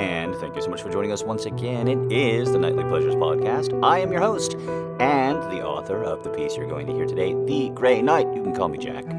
and 0.00 0.34
thank 0.36 0.56
you 0.56 0.62
so 0.62 0.70
much 0.70 0.80
for 0.80 0.88
joining 0.88 1.12
us 1.12 1.22
once 1.22 1.44
again. 1.44 1.86
It 1.86 2.10
is 2.10 2.50
the 2.50 2.58
Nightly 2.58 2.84
Pleasures 2.84 3.14
Podcast. 3.16 3.78
I 3.84 3.98
am 3.98 4.10
your 4.10 4.22
host 4.22 4.54
and 4.98 5.42
the 5.52 5.62
author 5.62 6.02
of 6.02 6.24
the 6.24 6.30
piece 6.30 6.56
you're 6.56 6.66
going 6.66 6.86
to 6.86 6.94
hear 6.94 7.04
today, 7.04 7.34
The 7.44 7.68
Grey 7.74 8.00
Knight. 8.00 8.34
You 8.34 8.42
can 8.42 8.54
call 8.54 8.70
me 8.70 8.78
Jack. 8.78 9.04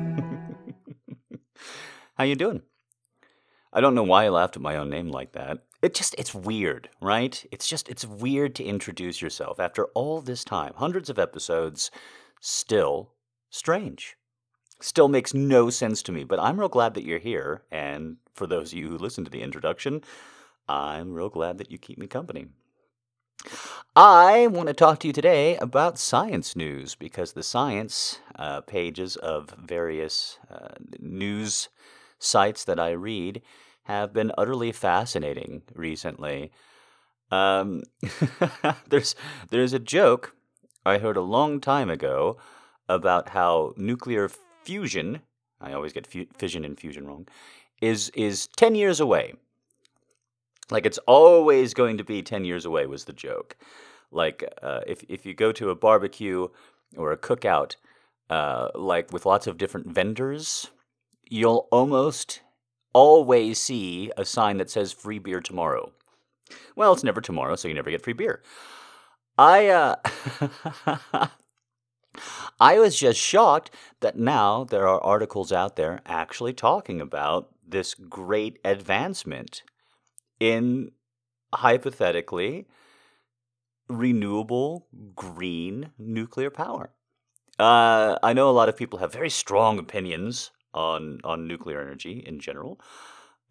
How 2.15 2.23
you 2.23 2.36
doing? 2.36 2.63
I 3.71 3.79
don't 3.79 3.94
know 3.94 4.02
why 4.02 4.25
I 4.25 4.29
laughed 4.29 4.55
at 4.55 4.63
my 4.63 4.75
own 4.75 4.89
name 4.89 5.09
like 5.09 5.33
that. 5.33 5.59
It 5.83 5.94
just 5.94 6.15
it's 6.17 6.33
weird, 6.33 6.90
right? 7.00 7.46
It's 7.52 7.68
just 7.68 7.88
it's 7.88 8.06
weird 8.06 8.56
to 8.56 8.63
introduce 8.63 9.22
yourself 9.22 9.60
after 9.60 9.86
all 9.94 10.20
this 10.20 10.44
time, 10.44 10.74
hundreds 10.78 11.12
of 11.12 11.20
episodes, 11.20 11.92
still 12.40 13.12
strange 13.52 14.16
still 14.79 15.08
makes 15.08 15.32
no 15.32 15.70
sense 15.70 16.02
to 16.02 16.12
me. 16.12 16.23
But 16.23 16.40
I'm 16.40 16.59
real 16.59 16.68
glad 16.68 16.95
that 16.95 17.04
you're 17.04 17.20
here. 17.20 17.62
And 17.70 18.18
for 18.34 18.48
those 18.48 18.72
of 18.72 18.80
you 18.80 18.90
who 18.90 18.98
listen 18.98 19.23
to 19.23 19.30
the 19.30 19.44
introduction, 19.44 20.02
I'm 20.67 21.13
real 21.13 21.30
glad 21.30 21.57
that 21.57 21.71
you 21.71 21.77
keep 21.77 21.97
me 21.97 22.07
company. 22.07 22.47
I 23.95 24.47
want 24.47 24.67
to 24.67 24.73
talk 24.73 24.99
to 24.99 25.07
you 25.07 25.13
today 25.13 25.57
about 25.57 25.97
science 25.97 26.55
news 26.55 26.95
because 26.95 27.33
the 27.33 27.43
science 27.43 28.19
uh, 28.35 28.61
pages 28.61 29.16
of 29.17 29.49
various 29.61 30.39
uh, 30.49 30.75
news 30.99 31.69
sites 32.17 32.63
that 32.63 32.79
I 32.79 32.91
read 32.91 33.41
have 33.83 34.13
been 34.13 34.31
utterly 34.38 34.71
fascinating 34.71 35.63
recently. 35.73 36.52
Um, 37.31 37.83
there's 38.89 39.16
there's 39.49 39.73
a 39.73 39.80
joke 39.80 40.35
I 40.85 40.97
heard 40.97 41.17
a 41.17 41.21
long 41.21 41.59
time 41.59 41.89
ago 41.89 42.38
about 42.88 43.30
how 43.30 43.73
nuclear 43.77 44.30
fusion, 44.63 45.21
I 45.59 45.73
always 45.73 45.93
get 45.93 46.07
fu- 46.07 46.27
fission 46.38 46.63
and 46.66 46.80
fusion 46.80 47.07
wrong, 47.07 47.27
is 47.81 48.09
is 48.09 48.47
10 48.55 48.75
years 48.75 48.99
away. 48.99 49.33
Like 50.71 50.85
it's 50.85 50.99
always 50.99 51.73
going 51.73 51.98
to 51.98 52.03
be 52.03 52.21
10 52.21 52.45
years 52.45 52.66
away 52.66 52.85
was 52.85 53.05
the 53.05 53.13
joke. 53.13 53.57
Like 54.11 54.44
uh, 54.61 54.81
if 54.88 55.03
if 55.08 55.25
you 55.25 55.33
go 55.33 55.52
to 55.52 55.69
a 55.69 55.75
barbecue 55.75 56.47
or 56.97 57.11
a 57.11 57.17
cookout 57.17 57.75
uh, 58.30 58.69
like 58.75 59.11
with 59.11 59.25
lots 59.25 59.47
of 59.47 59.58
different 59.58 59.88
vendors, 59.88 60.72
you'll 61.30 61.67
almost 61.72 62.42
always 62.94 63.59
see 63.59 64.11
a 64.17 64.25
sign 64.25 64.58
that 64.58 64.69
says 64.69 64.92
free 64.92 65.19
beer 65.19 65.39
tomorrow. 65.39 65.92
Well, 66.75 66.94
it's 66.94 67.03
never 67.03 67.22
tomorrow, 67.22 67.55
so 67.55 67.67
you 67.67 67.73
never 67.73 67.92
get 67.92 68.03
free 68.03 68.14
beer. 68.14 68.42
I 69.38 69.67
uh 69.67 69.95
I 72.59 72.80
was 72.80 72.97
just 72.99 73.19
shocked 73.19 73.72
that 74.02 74.17
now 74.17 74.66
there 74.66 74.88
are 74.88 75.02
articles 75.02 75.52
out 75.52 75.77
there 75.77 76.02
actually 76.05 76.53
talking 76.53 76.99
about 76.99 77.49
this 77.66 77.94
great 77.94 78.59
advancement 78.66 79.64
in 80.42 80.92
hypothetically 81.53 82.66
renewable 83.88 84.88
green 85.16 85.92
nuclear 86.00 86.50
power. 86.50 86.89
Uh, 87.59 88.17
I 88.23 88.33
know 88.33 88.50
a 88.50 88.52
lot 88.52 88.70
of 88.70 88.75
people 88.75 89.00
have 89.00 89.14
very 89.14 89.30
strong 89.30 89.78
opinions 89.78 90.52
on 90.73 91.20
on 91.23 91.48
nuclear 91.48 91.80
energy 91.81 92.23
in 92.25 92.39
general, 92.39 92.80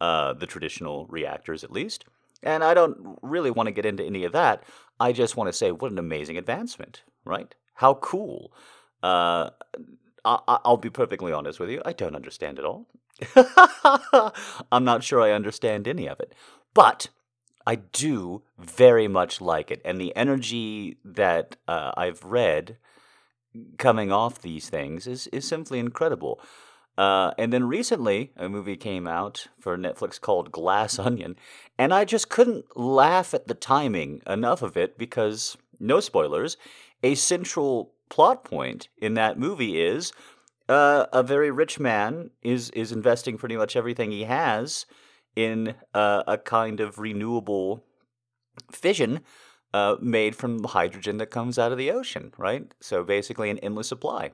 uh, 0.00 0.32
the 0.32 0.46
traditional 0.46 1.06
reactors 1.06 1.62
at 1.62 1.70
least, 1.70 2.06
and 2.42 2.64
I 2.64 2.74
don't 2.74 3.18
really 3.22 3.50
want 3.50 3.68
to 3.68 3.72
get 3.72 3.86
into 3.86 4.02
any 4.04 4.24
of 4.24 4.32
that. 4.32 4.64
I 4.98 5.12
just 5.12 5.36
want 5.36 5.48
to 5.48 5.52
say 5.52 5.70
what 5.70 5.92
an 5.92 5.98
amazing 5.98 6.38
advancement, 6.38 7.02
right? 7.24 7.54
How 7.74 7.94
cool. 7.94 8.52
Uh, 9.02 9.50
I- 10.24 10.58
will 10.66 10.76
be 10.76 10.90
perfectly 10.90 11.32
honest 11.32 11.60
with 11.60 11.70
you. 11.70 11.80
I 11.84 11.92
don't 11.92 12.16
understand 12.16 12.58
it 12.58 12.64
all. 12.64 12.86
I'm 14.72 14.84
not 14.84 15.02
sure 15.02 15.20
I 15.20 15.32
understand 15.32 15.86
any 15.88 16.08
of 16.08 16.20
it. 16.20 16.34
But 16.74 17.08
I 17.66 17.76
do 17.76 18.42
very 18.58 19.08
much 19.08 19.40
like 19.40 19.70
it. 19.70 19.80
And 19.84 20.00
the 20.00 20.14
energy 20.16 20.96
that 21.04 21.56
uh, 21.68 21.92
I've 21.96 22.24
read 22.24 22.76
coming 23.78 24.12
off 24.12 24.40
these 24.40 24.68
things 24.68 25.06
is, 25.06 25.26
is 25.28 25.46
simply 25.46 25.78
incredible. 25.78 26.40
Uh, 26.96 27.32
and 27.38 27.52
then 27.52 27.64
recently, 27.64 28.32
a 28.36 28.48
movie 28.48 28.76
came 28.76 29.06
out 29.06 29.46
for 29.58 29.76
Netflix 29.76 30.20
called 30.20 30.52
Glass 30.52 30.98
Onion, 30.98 31.36
and 31.78 31.94
I 31.94 32.04
just 32.04 32.28
couldn't 32.28 32.76
laugh 32.76 33.32
at 33.32 33.46
the 33.46 33.54
timing 33.54 34.20
enough 34.26 34.60
of 34.60 34.76
it 34.76 34.98
because, 34.98 35.56
no 35.78 36.00
spoilers, 36.00 36.56
a 37.02 37.14
central 37.14 37.92
plot 38.10 38.44
point 38.44 38.88
in 38.98 39.14
that 39.14 39.38
movie 39.38 39.80
is 39.80 40.12
uh, 40.68 41.06
a 41.12 41.22
very 41.22 41.50
rich 41.50 41.80
man 41.80 42.30
is 42.42 42.70
is 42.70 42.92
investing 42.92 43.38
pretty 43.38 43.56
much 43.56 43.76
everything 43.76 44.10
he 44.10 44.24
has 44.24 44.84
in 45.44 45.74
uh, 45.94 46.22
a 46.26 46.38
kind 46.38 46.80
of 46.80 46.98
renewable 46.98 47.84
fission 48.72 49.20
uh, 49.72 49.96
made 50.00 50.34
from 50.34 50.64
hydrogen 50.64 51.18
that 51.18 51.30
comes 51.30 51.58
out 51.58 51.72
of 51.72 51.78
the 51.78 51.90
ocean, 51.90 52.32
right? 52.36 52.72
So 52.80 53.04
basically, 53.04 53.50
an 53.50 53.58
endless 53.58 53.88
supply. 53.88 54.32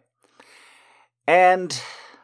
And 1.26 1.78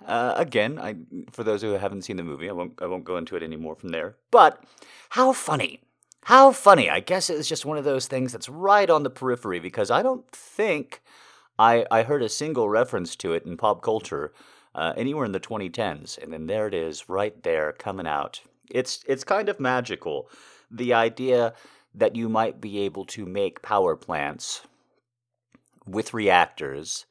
uh, 0.06 0.34
again, 0.36 0.78
I, 0.78 0.96
for 1.32 1.44
those 1.44 1.62
who 1.62 1.72
haven't 1.72 2.02
seen 2.02 2.16
the 2.16 2.22
movie, 2.22 2.48
I 2.48 2.52
won't 2.52 2.80
I 2.80 2.86
won't 2.86 3.04
go 3.04 3.16
into 3.16 3.36
it 3.36 3.42
anymore 3.42 3.76
from 3.76 3.90
there. 3.90 4.16
But 4.30 4.64
how 5.10 5.32
funny 5.32 5.80
how 6.26 6.52
funny. 6.52 6.88
I 6.88 7.00
guess 7.00 7.28
it's 7.28 7.48
just 7.48 7.66
one 7.66 7.78
of 7.78 7.84
those 7.84 8.06
things 8.06 8.30
that's 8.30 8.48
right 8.48 8.88
on 8.88 9.02
the 9.02 9.10
periphery 9.10 9.58
because 9.58 9.90
I 9.90 10.02
don't 10.02 10.30
think 10.30 11.02
I, 11.58 11.84
I 11.90 12.04
heard 12.04 12.22
a 12.22 12.28
single 12.28 12.68
reference 12.68 13.16
to 13.16 13.32
it 13.32 13.44
in 13.44 13.56
pop 13.56 13.82
culture 13.82 14.32
uh, 14.74 14.92
anywhere 14.96 15.24
in 15.24 15.32
the 15.32 15.40
2010s. 15.40 16.22
And 16.22 16.32
then 16.32 16.46
there 16.46 16.68
it 16.68 16.74
is, 16.74 17.08
right 17.08 17.42
there, 17.42 17.72
coming 17.72 18.06
out. 18.06 18.40
It's, 18.70 19.02
it's 19.06 19.24
kind 19.24 19.48
of 19.48 19.60
magical. 19.60 20.28
The 20.70 20.94
idea 20.94 21.54
that 21.94 22.16
you 22.16 22.28
might 22.28 22.60
be 22.60 22.80
able 22.80 23.04
to 23.06 23.26
make 23.26 23.62
power 23.62 23.96
plants 23.96 24.62
with 25.86 26.14
reactors 26.14 27.06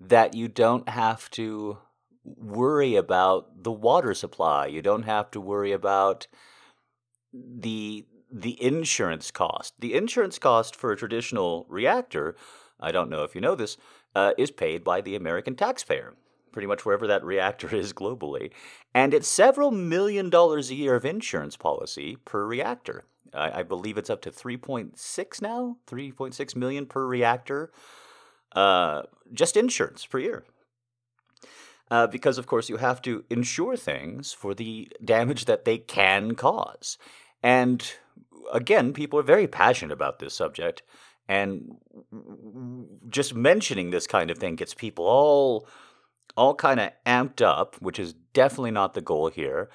that 0.00 0.34
you 0.34 0.48
don't 0.48 0.88
have 0.88 1.30
to 1.30 1.78
worry 2.24 2.96
about 2.96 3.62
the 3.62 3.72
water 3.72 4.14
supply. 4.14 4.66
You 4.66 4.82
don't 4.82 5.04
have 5.04 5.30
to 5.32 5.40
worry 5.40 5.72
about 5.72 6.26
the 7.32 8.06
the 8.30 8.62
insurance 8.62 9.30
cost. 9.30 9.74
The 9.78 9.94
insurance 9.94 10.38
cost 10.38 10.76
for 10.76 10.92
a 10.92 10.96
traditional 10.96 11.64
reactor, 11.68 12.36
I 12.78 12.92
don't 12.92 13.08
know 13.08 13.24
if 13.24 13.34
you 13.34 13.40
know 13.40 13.54
this, 13.54 13.78
uh, 14.14 14.32
is 14.36 14.50
paid 14.50 14.84
by 14.84 15.00
the 15.00 15.16
American 15.16 15.54
taxpayer, 15.54 16.14
pretty 16.52 16.66
much 16.66 16.84
wherever 16.84 17.06
that 17.06 17.24
reactor 17.24 17.74
is 17.74 17.92
globally. 17.92 18.50
And 18.94 19.14
it's 19.14 19.28
several 19.28 19.70
million 19.70 20.30
dollars 20.30 20.70
a 20.70 20.74
year 20.74 20.94
of 20.94 21.04
insurance 21.04 21.56
policy 21.56 22.16
per 22.24 22.44
reactor. 22.44 23.04
I, 23.34 23.60
I 23.60 23.62
believe 23.62 23.98
it's 23.98 24.10
up 24.10 24.22
to 24.22 24.30
3.6 24.30 25.42
now, 25.42 25.76
3.6 25.86 26.56
million 26.56 26.86
per 26.86 27.06
reactor, 27.06 27.70
uh, 28.52 29.02
just 29.32 29.56
insurance 29.56 30.06
per 30.06 30.18
year. 30.18 30.44
Uh, 31.90 32.06
because, 32.06 32.36
of 32.36 32.46
course, 32.46 32.68
you 32.68 32.76
have 32.76 33.00
to 33.00 33.24
insure 33.30 33.74
things 33.76 34.32
for 34.32 34.54
the 34.54 34.90
damage 35.02 35.46
that 35.46 35.64
they 35.64 35.78
can 35.78 36.34
cause. 36.34 36.98
And 37.42 37.90
again, 38.52 38.92
people 38.92 39.18
are 39.18 39.22
very 39.22 39.46
passionate 39.46 39.92
about 39.92 40.18
this 40.18 40.34
subject, 40.34 40.82
and 41.28 41.76
just 43.08 43.34
mentioning 43.34 43.90
this 43.90 44.06
kind 44.06 44.30
of 44.30 44.38
thing 44.38 44.56
gets 44.56 44.74
people 44.74 45.06
all 45.06 45.66
all 46.38 46.54
kind 46.54 46.80
of 46.80 46.92
amped 47.06 47.42
up, 47.42 47.76
which 47.80 47.98
is 47.98 48.14
definitely 48.32 48.70
not 48.70 48.94
the 48.94 49.00
goal 49.00 49.28
here. 49.28 49.68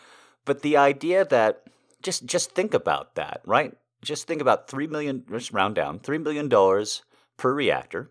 But 0.45 0.61
the 0.61 0.77
idea 0.77 1.25
that 1.25 1.63
just 2.01 2.25
just 2.25 2.51
think 2.51 2.73
about 2.73 3.15
that, 3.15 3.41
right? 3.45 3.73
Just 4.01 4.27
think 4.27 4.41
about 4.41 4.67
three 4.67 4.87
million, 4.87 5.23
just 5.29 5.53
round 5.53 5.75
down, 5.75 5.99
three 5.99 6.17
million 6.17 6.49
dollars 6.49 7.03
per 7.37 7.53
reactor, 7.53 8.09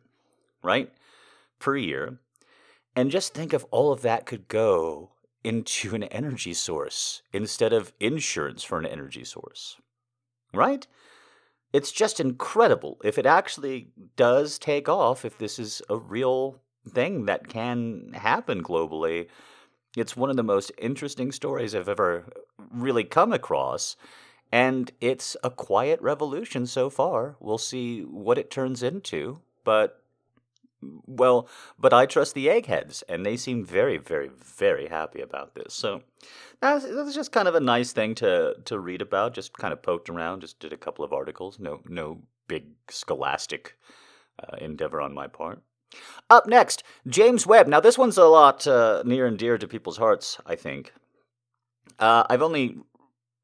right, 0.62 0.92
per 1.58 1.76
year, 1.76 2.18
and 2.96 3.10
just 3.10 3.34
think 3.34 3.52
if 3.52 3.64
all 3.70 3.92
of 3.92 4.02
that 4.02 4.26
could 4.26 4.48
go 4.48 5.10
into 5.44 5.94
an 5.94 6.04
energy 6.04 6.54
source 6.54 7.22
instead 7.32 7.72
of 7.72 7.92
insurance 8.00 8.62
for 8.62 8.78
an 8.78 8.86
energy 8.86 9.24
source 9.24 9.76
right? 10.54 10.86
It's 11.72 11.92
just 11.92 12.20
incredible 12.20 12.98
if 13.02 13.18
it 13.18 13.26
actually 13.26 13.88
does 14.16 14.58
take 14.58 14.88
off, 14.88 15.24
if 15.24 15.38
this 15.38 15.58
is 15.58 15.80
a 15.88 15.96
real 15.96 16.60
thing 16.88 17.26
that 17.26 17.48
can 17.48 18.12
happen 18.14 18.62
globally. 18.62 19.28
It's 19.96 20.16
one 20.16 20.30
of 20.30 20.36
the 20.36 20.42
most 20.42 20.72
interesting 20.78 21.32
stories 21.32 21.74
I've 21.74 21.88
ever 21.88 22.26
really 22.70 23.04
come 23.04 23.32
across. 23.32 23.96
And 24.50 24.90
it's 25.00 25.36
a 25.42 25.50
quiet 25.50 26.00
revolution 26.02 26.66
so 26.66 26.90
far. 26.90 27.36
We'll 27.40 27.58
see 27.58 28.02
what 28.02 28.36
it 28.36 28.50
turns 28.50 28.82
into. 28.82 29.40
But 29.64 30.02
well, 31.06 31.48
but 31.78 31.92
I 31.92 32.06
trust 32.06 32.34
the 32.34 32.50
eggheads, 32.50 33.02
and 33.08 33.24
they 33.24 33.36
seem 33.36 33.64
very, 33.64 33.98
very, 33.98 34.28
very 34.28 34.88
happy 34.88 35.20
about 35.20 35.54
this. 35.54 35.74
So 35.74 36.02
that's, 36.60 36.84
that's 36.84 37.14
just 37.14 37.32
kind 37.32 37.48
of 37.48 37.54
a 37.54 37.60
nice 37.60 37.92
thing 37.92 38.14
to 38.16 38.56
to 38.64 38.78
read 38.78 39.00
about. 39.00 39.34
Just 39.34 39.52
kind 39.54 39.72
of 39.72 39.82
poked 39.82 40.08
around, 40.08 40.40
just 40.40 40.60
did 40.60 40.72
a 40.72 40.76
couple 40.76 41.04
of 41.04 41.12
articles. 41.12 41.58
No, 41.58 41.80
no 41.88 42.22
big 42.48 42.64
scholastic 42.90 43.76
uh, 44.42 44.56
endeavor 44.60 45.00
on 45.00 45.14
my 45.14 45.28
part. 45.28 45.62
Up 46.30 46.46
next, 46.46 46.82
James 47.06 47.46
Webb. 47.46 47.66
Now 47.66 47.80
this 47.80 47.98
one's 47.98 48.18
a 48.18 48.24
lot 48.24 48.66
uh, 48.66 49.02
near 49.04 49.26
and 49.26 49.38
dear 49.38 49.58
to 49.58 49.68
people's 49.68 49.98
hearts. 49.98 50.38
I 50.46 50.56
think. 50.56 50.92
Uh, 51.98 52.24
I've 52.28 52.42
only 52.42 52.76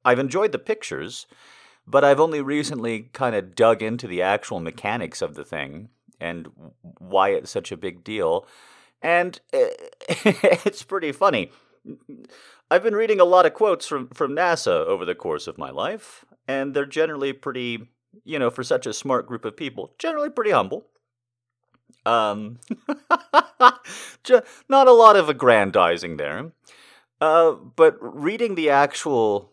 I've 0.05 0.19
enjoyed 0.19 0.53
the 0.53 0.59
pictures, 0.59 1.27
but 1.87 2.05
I've 2.05 2.21
only 2.21 2.41
recently 2.41 3.11
kind 3.13 3.35
of 3.37 3.55
dug 3.55 3.83
into 3.83 4.07
the 4.07 4.23
actual 4.23 4.61
mechanics 4.61 5.23
of 5.23 5.35
the 5.35 5.45
thing 5.45 5.91
and 6.21 6.49
why 6.99 7.31
it's 7.31 7.51
such 7.51 7.73
a 7.73 7.77
big 7.77 8.05
deal. 8.05 8.47
And 9.03 9.41
it's 9.53 10.83
pretty 10.83 11.13
funny. 11.13 11.53
I've 12.71 12.83
been 12.83 12.95
reading 12.95 13.21
a 13.21 13.25
lot 13.25 13.47
of 13.47 13.55
quotes 13.55 13.87
from, 13.87 14.09
from 14.09 14.35
NASA 14.35 14.85
over 14.87 15.05
the 15.05 15.15
course 15.15 15.47
of 15.47 15.59
my 15.59 15.71
life, 15.71 16.25
and 16.47 16.75
they're 16.75 16.85
generally 16.85 17.33
pretty, 17.33 17.89
you 18.25 18.39
know, 18.39 18.51
for 18.51 18.63
such 18.63 18.87
a 18.87 18.93
smart 18.93 19.27
group 19.27 19.45
of 19.45 19.57
people, 19.57 19.95
generally 19.99 20.29
pretty 20.29 20.51
humble. 20.51 20.87
Um, 22.09 22.59
not 24.69 24.89
a 24.89 24.93
lot 24.93 25.17
of 25.17 25.29
aggrandizing 25.29 26.17
there. 26.17 26.53
Uh, 27.21 27.53
but 27.53 27.97
reading 28.01 28.55
the 28.55 28.71
actual 28.71 29.53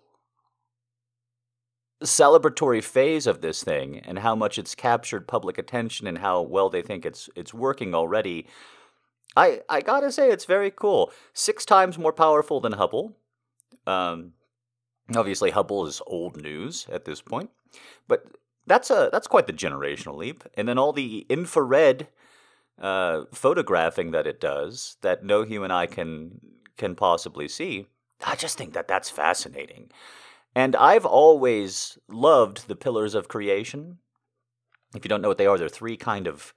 celebratory 2.04 2.84
phase 2.84 3.28
of 3.28 3.42
this 3.42 3.64
thing 3.64 4.00
and 4.00 4.20
how 4.20 4.36
much 4.36 4.58
it's 4.58 4.76
captured 4.76 5.28
public 5.28 5.58
attention 5.58 6.08
and 6.08 6.20
how 6.20 6.42
well 6.42 6.70
they 6.70 6.82
think 6.82 7.06
it's 7.06 7.30
it's 7.36 7.54
working 7.54 7.94
already, 7.94 8.48
I 9.36 9.62
I 9.68 9.82
gotta 9.82 10.12
say 10.12 10.30
it's 10.30 10.46
very 10.46 10.72
cool. 10.72 11.12
Six 11.34 11.66
times 11.66 11.98
more 11.98 12.14
powerful 12.14 12.62
than 12.62 12.74
Hubble. 12.74 13.18
Um, 13.86 14.34
obviously 15.14 15.52
Hubble 15.52 15.86
is 15.88 16.02
old 16.08 16.42
news 16.42 16.88
at 16.90 17.04
this 17.06 17.22
point, 17.22 17.50
but 18.08 18.26
that's 18.66 18.90
a 18.90 19.10
that's 19.12 19.28
quite 19.28 19.48
the 19.48 19.54
generational 19.54 20.16
leap. 20.16 20.44
And 20.56 20.70
then 20.70 20.78
all 20.78 20.94
the 20.94 21.26
infrared 21.28 22.08
uh, 22.80 23.24
photographing 23.32 24.12
that 24.12 24.28
it 24.28 24.40
does 24.40 24.98
that 25.02 25.24
no 25.24 25.44
human 25.44 25.72
eye 25.72 25.86
can 25.86 26.40
can 26.78 26.96
possibly 26.96 27.48
see. 27.48 27.88
I 28.26 28.36
just 28.36 28.58
think 28.58 28.74
that 28.74 28.88
that's 28.88 29.10
fascinating. 29.10 29.92
And 30.56 30.76
I've 30.76 31.06
always 31.06 31.98
loved 32.08 32.68
the 32.68 32.76
pillars 32.76 33.16
of 33.16 33.28
creation. 33.28 34.00
If 34.96 35.04
you 35.04 35.10
don't 35.10 35.22
know 35.22 35.28
what 35.28 35.38
they 35.38 35.46
are, 35.46 35.58
they're 35.58 35.70
three 35.70 35.98
kind 35.98 36.28
of 36.28 36.54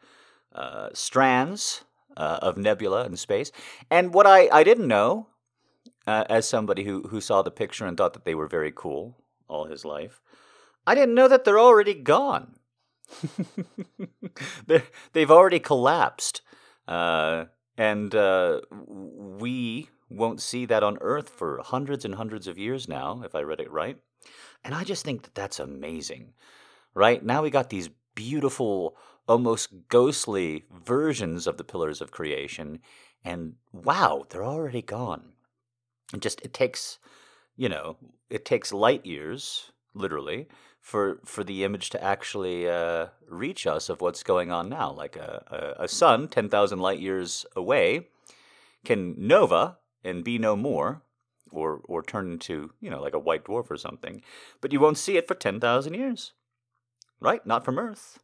uh, 0.55 0.91
strands 0.93 1.85
uh, 2.17 2.39
of 2.43 2.57
nebula 2.57 3.05
in 3.07 3.17
space. 3.17 3.51
And 3.91 4.15
what 4.15 4.27
I, 4.27 4.49
I 4.53 4.63
didn't 4.63 4.87
know, 4.87 5.29
uh, 6.07 6.25
as 6.29 6.49
somebody 6.49 6.85
who, 6.85 7.03
who 7.09 7.21
saw 7.21 7.43
the 7.43 7.51
picture 7.51 7.87
and 7.87 7.97
thought 7.97 8.13
that 8.15 8.25
they 8.25 8.35
were 8.35 8.49
very 8.49 8.73
cool 8.75 9.17
all 9.49 9.67
his 9.67 9.85
life, 9.85 10.21
I 10.87 10.95
didn't 10.95 11.15
know 11.15 11.29
that 11.29 11.45
they're 11.45 11.59
already 11.59 11.95
gone. 11.95 12.58
they've 15.13 15.31
already 15.31 15.61
collapsed. 15.61 16.43
Uh, 16.87 17.47
and 17.77 18.15
uh, 18.15 18.61
we 18.71 19.89
won't 20.11 20.41
see 20.41 20.67
that 20.67 20.83
on 20.83 20.99
Earth 21.01 21.29
for 21.29 21.61
hundreds 21.63 22.05
and 22.05 22.15
hundreds 22.15 22.47
of 22.47 22.59
years 22.59 22.89
now, 22.89 23.23
if 23.25 23.35
I 23.35 23.41
read 23.43 23.61
it 23.61 23.71
right. 23.71 23.99
And 24.65 24.75
I 24.75 24.85
just 24.85 25.05
think 25.05 25.23
that 25.23 25.35
that's 25.35 25.61
amazing, 25.61 26.33
right? 26.95 27.23
Now 27.25 27.43
we 27.43 27.51
got 27.51 27.71
these 27.71 27.91
beautiful, 28.15 28.97
almost 29.29 29.71
ghostly 29.89 30.65
versions 30.73 31.47
of 31.47 31.57
the 31.57 31.65
pillars 31.65 32.01
of 32.01 32.11
creation, 32.11 32.81
and 33.25 33.55
wow, 33.73 34.27
they're 34.29 34.45
already 34.45 34.83
gone. 34.83 35.33
It 36.13 36.21
just 36.21 36.41
it 36.41 36.53
takes, 36.53 36.99
you 37.57 37.69
know, 37.69 37.97
it 38.29 38.45
takes 38.45 38.73
light 38.73 39.07
years, 39.07 39.71
literally, 39.95 40.49
for 40.89 41.21
for 41.23 41.45
the 41.45 41.65
image 41.65 41.91
to 41.91 42.03
actually 42.03 42.67
uh, 42.67 43.09
reach 43.29 43.67
us 43.67 43.91
of 43.91 44.01
what's 44.01 44.23
going 44.23 44.51
on 44.51 44.71
now. 44.71 44.91
Like 44.91 45.17
a, 45.17 45.75
a, 45.79 45.85
a 45.85 45.89
sun 45.89 46.29
ten 46.29 46.49
thousand 46.49 46.79
light 46.79 46.99
years 46.99 47.45
away 47.55 48.09
can 48.87 49.15
nova 49.19 49.77
and 50.03 50.25
be 50.25 50.39
no 50.39 50.57
more, 50.57 51.03
or 51.51 51.83
or 51.85 52.03
turn 52.03 52.33
into 52.33 52.71
you 52.81 52.89
know 52.89 53.03
like 53.03 53.13
a 53.13 53.19
white 53.19 53.45
dwarf 53.45 53.71
or 53.71 53.77
something, 53.77 54.23
but 54.63 54.73
you 54.73 54.81
won't 54.81 54.97
see 54.97 55.19
it 55.19 55.29
for 55.29 55.35
ten 55.35 55.61
thousand 55.61 55.93
years, 55.93 56.33
right? 57.21 57.47
Not 57.47 57.67
from 57.67 57.79
Earth. 57.79 58.19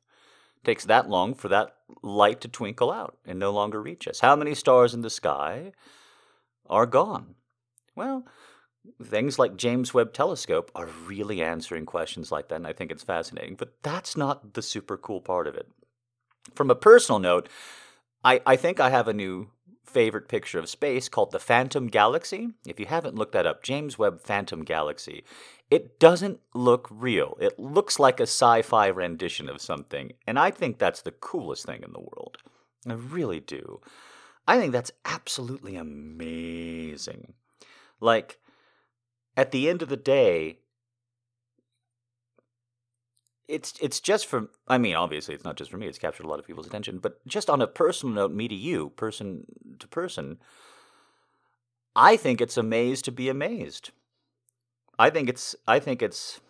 Takes 0.64 0.86
that 0.86 1.10
long 1.10 1.34
for 1.34 1.48
that 1.48 1.76
light 2.02 2.40
to 2.40 2.48
twinkle 2.48 2.90
out 2.90 3.18
and 3.26 3.38
no 3.38 3.50
longer 3.52 3.82
reach 3.82 4.08
us. 4.08 4.20
How 4.20 4.34
many 4.36 4.54
stars 4.54 4.94
in 4.94 5.02
the 5.02 5.10
sky 5.10 5.72
are 6.70 6.86
gone? 6.86 7.34
Well, 7.94 8.24
things 9.02 9.38
like 9.38 9.56
James 9.56 9.92
Webb 9.94 10.12
Telescope 10.12 10.70
are 10.74 10.88
really 11.06 11.42
answering 11.42 11.86
questions 11.86 12.30
like 12.30 12.48
that, 12.48 12.56
and 12.56 12.66
I 12.66 12.72
think 12.72 12.90
it's 12.90 13.02
fascinating. 13.02 13.56
But 13.56 13.74
that's 13.82 14.16
not 14.16 14.54
the 14.54 14.62
super 14.62 14.96
cool 14.96 15.20
part 15.20 15.46
of 15.46 15.54
it. 15.54 15.68
From 16.54 16.70
a 16.70 16.74
personal 16.74 17.18
note, 17.18 17.48
I, 18.22 18.40
I 18.46 18.56
think 18.56 18.80
I 18.80 18.90
have 18.90 19.08
a 19.08 19.14
new 19.14 19.50
favorite 19.84 20.28
picture 20.28 20.58
of 20.58 20.68
space 20.68 21.08
called 21.08 21.30
the 21.30 21.38
Phantom 21.38 21.86
Galaxy. 21.86 22.48
If 22.66 22.80
you 22.80 22.86
haven't 22.86 23.14
looked 23.14 23.32
that 23.32 23.46
up, 23.46 23.62
James 23.62 23.98
Webb 23.98 24.20
Phantom 24.20 24.64
Galaxy. 24.64 25.24
It 25.70 25.98
doesn't 25.98 26.40
look 26.54 26.88
real. 26.90 27.36
It 27.40 27.58
looks 27.58 27.98
like 27.98 28.20
a 28.20 28.24
sci 28.24 28.62
fi 28.62 28.86
rendition 28.88 29.48
of 29.48 29.60
something, 29.60 30.12
and 30.26 30.38
I 30.38 30.50
think 30.50 30.78
that's 30.78 31.02
the 31.02 31.12
coolest 31.12 31.64
thing 31.64 31.82
in 31.82 31.92
the 31.92 32.00
world. 32.00 32.38
I 32.88 32.94
really 32.94 33.40
do. 33.40 33.80
I 34.46 34.58
think 34.58 34.72
that's 34.72 34.92
absolutely 35.04 35.76
amazing. 35.76 37.32
Like, 38.00 38.38
at 39.36 39.50
the 39.50 39.68
end 39.68 39.82
of 39.82 39.88
the 39.88 39.96
day, 39.96 40.58
it's 43.48 43.74
it's 43.80 44.00
just 44.00 44.26
for 44.26 44.48
I 44.68 44.78
mean, 44.78 44.94
obviously 44.94 45.34
it's 45.34 45.44
not 45.44 45.56
just 45.56 45.70
for 45.70 45.76
me, 45.76 45.86
it's 45.86 45.98
captured 45.98 46.24
a 46.24 46.28
lot 46.28 46.38
of 46.38 46.46
people's 46.46 46.66
attention, 46.66 46.98
but 46.98 47.24
just 47.26 47.50
on 47.50 47.60
a 47.60 47.66
personal 47.66 48.14
note, 48.14 48.32
me 48.32 48.48
to 48.48 48.54
you, 48.54 48.90
person 48.90 49.44
to 49.78 49.88
person, 49.88 50.38
I 51.94 52.16
think 52.16 52.40
it's 52.40 52.56
amazed 52.56 53.04
to 53.06 53.12
be 53.12 53.28
amazed. 53.28 53.90
I 54.98 55.10
think 55.10 55.28
it's 55.28 55.54
I 55.66 55.78
think 55.78 56.02
it's 56.02 56.40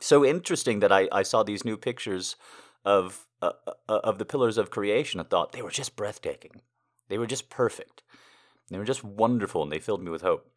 so 0.00 0.24
interesting 0.24 0.80
that 0.80 0.92
I, 0.92 1.08
I 1.10 1.22
saw 1.22 1.42
these 1.42 1.64
new 1.64 1.76
pictures 1.76 2.36
of 2.84 3.26
uh, 3.40 3.52
uh, 3.88 4.00
of 4.04 4.18
the 4.18 4.24
pillars 4.24 4.58
of 4.58 4.70
creation. 4.70 5.20
I 5.20 5.24
thought 5.24 5.52
they 5.52 5.62
were 5.62 5.70
just 5.70 5.96
breathtaking. 5.96 6.60
They 7.08 7.18
were 7.18 7.26
just 7.26 7.48
perfect. 7.48 8.02
They 8.70 8.78
were 8.78 8.84
just 8.84 9.04
wonderful, 9.04 9.62
and 9.62 9.70
they 9.70 9.78
filled 9.78 10.02
me 10.02 10.10
with 10.10 10.22
hope. 10.22 10.50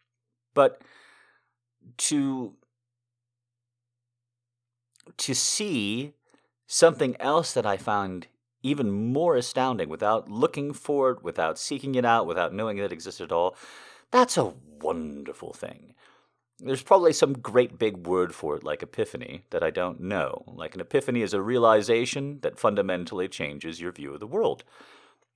But 0.53 0.81
to 1.97 2.53
to 5.15 5.33
see 5.33 6.13
something 6.67 7.15
else 7.19 7.53
that 7.53 7.65
I 7.65 7.77
found 7.77 8.27
even 8.61 8.91
more 8.91 9.35
astounding 9.35 9.87
without 9.87 10.29
looking 10.29 10.73
for 10.73 11.11
it, 11.11 11.23
without 11.23 11.57
seeking 11.57 11.95
it 11.95 12.05
out, 12.05 12.27
without 12.27 12.53
knowing 12.53 12.77
that 12.77 12.85
it 12.85 12.91
existed 12.91 13.23
at 13.23 13.31
all, 13.31 13.55
that's 14.11 14.37
a 14.37 14.53
wonderful 14.81 15.53
thing. 15.53 15.93
There's 16.59 16.83
probably 16.83 17.13
some 17.13 17.33
great 17.33 17.77
big 17.77 18.07
word 18.07 18.33
for 18.33 18.55
it, 18.55 18.63
like 18.63 18.81
epiphany, 18.81 19.43
that 19.51 19.63
I 19.63 19.69
don't 19.69 20.01
know. 20.01 20.43
Like 20.47 20.73
an 20.73 20.81
epiphany 20.81 21.21
is 21.21 21.33
a 21.33 21.41
realization 21.41 22.39
that 22.41 22.59
fundamentally 22.59 23.27
changes 23.27 23.79
your 23.79 23.91
view 23.91 24.13
of 24.13 24.19
the 24.19 24.27
world. 24.27 24.63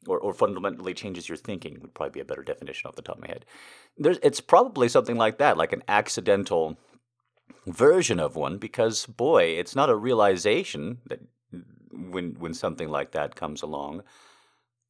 Or, 0.07 0.17
or 0.19 0.33
fundamentally 0.33 0.95
changes 0.95 1.29
your 1.29 1.37
thinking, 1.37 1.77
would 1.79 1.93
probably 1.93 2.13
be 2.13 2.19
a 2.21 2.25
better 2.25 2.41
definition 2.41 2.87
off 2.87 2.95
the 2.95 3.03
top 3.03 3.17
of 3.17 3.21
my 3.21 3.27
head. 3.27 3.45
There's, 3.99 4.17
it's 4.23 4.41
probably 4.41 4.89
something 4.89 5.15
like 5.15 5.37
that, 5.37 5.57
like 5.57 5.73
an 5.73 5.83
accidental 5.87 6.75
version 7.67 8.19
of 8.19 8.35
one 8.35 8.57
because 8.57 9.05
boy, 9.05 9.43
it's 9.43 9.75
not 9.75 9.89
a 9.91 9.95
realization 9.95 10.99
that 11.05 11.19
when 11.91 12.35
when 12.39 12.53
something 12.53 12.89
like 12.89 13.11
that 13.11 13.35
comes 13.35 13.61
along, 13.61 14.03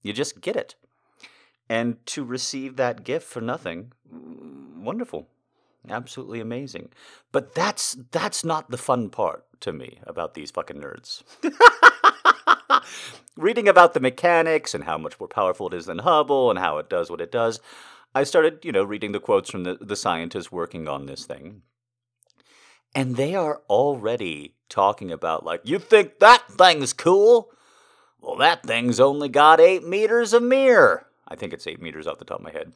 you 0.01 0.13
just 0.13 0.41
get 0.41 0.55
it. 0.55 0.75
And 1.69 2.05
to 2.07 2.23
receive 2.23 2.75
that 2.75 3.03
gift 3.03 3.27
for 3.27 3.41
nothing, 3.41 3.93
wonderful. 4.77 5.27
Absolutely 5.89 6.39
amazing. 6.39 6.89
But 7.31 7.55
that's 7.55 7.97
that's 8.11 8.43
not 8.43 8.69
the 8.69 8.77
fun 8.77 9.09
part 9.09 9.45
to 9.61 9.73
me 9.73 9.99
about 10.05 10.33
these 10.33 10.51
fucking 10.51 10.81
nerds. 10.81 11.23
Reading 13.37 13.67
about 13.67 13.93
the 13.93 13.99
mechanics 13.99 14.73
and 14.73 14.83
how 14.83 14.97
much 14.97 15.19
more 15.19 15.29
powerful 15.29 15.67
it 15.67 15.73
is 15.73 15.85
than 15.85 15.99
Hubble 15.99 16.49
and 16.49 16.59
how 16.59 16.77
it 16.79 16.89
does 16.89 17.09
what 17.09 17.21
it 17.21 17.31
does, 17.31 17.61
I 18.13 18.23
started, 18.25 18.59
you 18.63 18.73
know, 18.73 18.83
reading 18.83 19.13
the 19.13 19.21
quotes 19.21 19.49
from 19.49 19.63
the, 19.63 19.77
the 19.79 19.95
scientists 19.95 20.51
working 20.51 20.87
on 20.87 21.05
this 21.05 21.25
thing. 21.25 21.61
And 22.93 23.15
they 23.15 23.35
are 23.35 23.61
already 23.69 24.55
talking 24.67 25.11
about, 25.11 25.45
like, 25.45 25.61
you 25.63 25.79
think 25.79 26.19
that 26.19 26.43
thing's 26.49 26.91
cool? 26.91 27.51
Well, 28.19 28.35
that 28.35 28.63
thing's 28.63 28.99
only 28.99 29.29
got 29.29 29.61
eight 29.61 29.87
meters 29.87 30.33
of 30.33 30.43
mirror. 30.43 31.07
I 31.25 31.35
think 31.35 31.53
it's 31.53 31.67
eight 31.67 31.81
meters 31.81 32.07
off 32.07 32.19
the 32.19 32.25
top 32.25 32.39
of 32.39 32.43
my 32.43 32.51
head. 32.51 32.73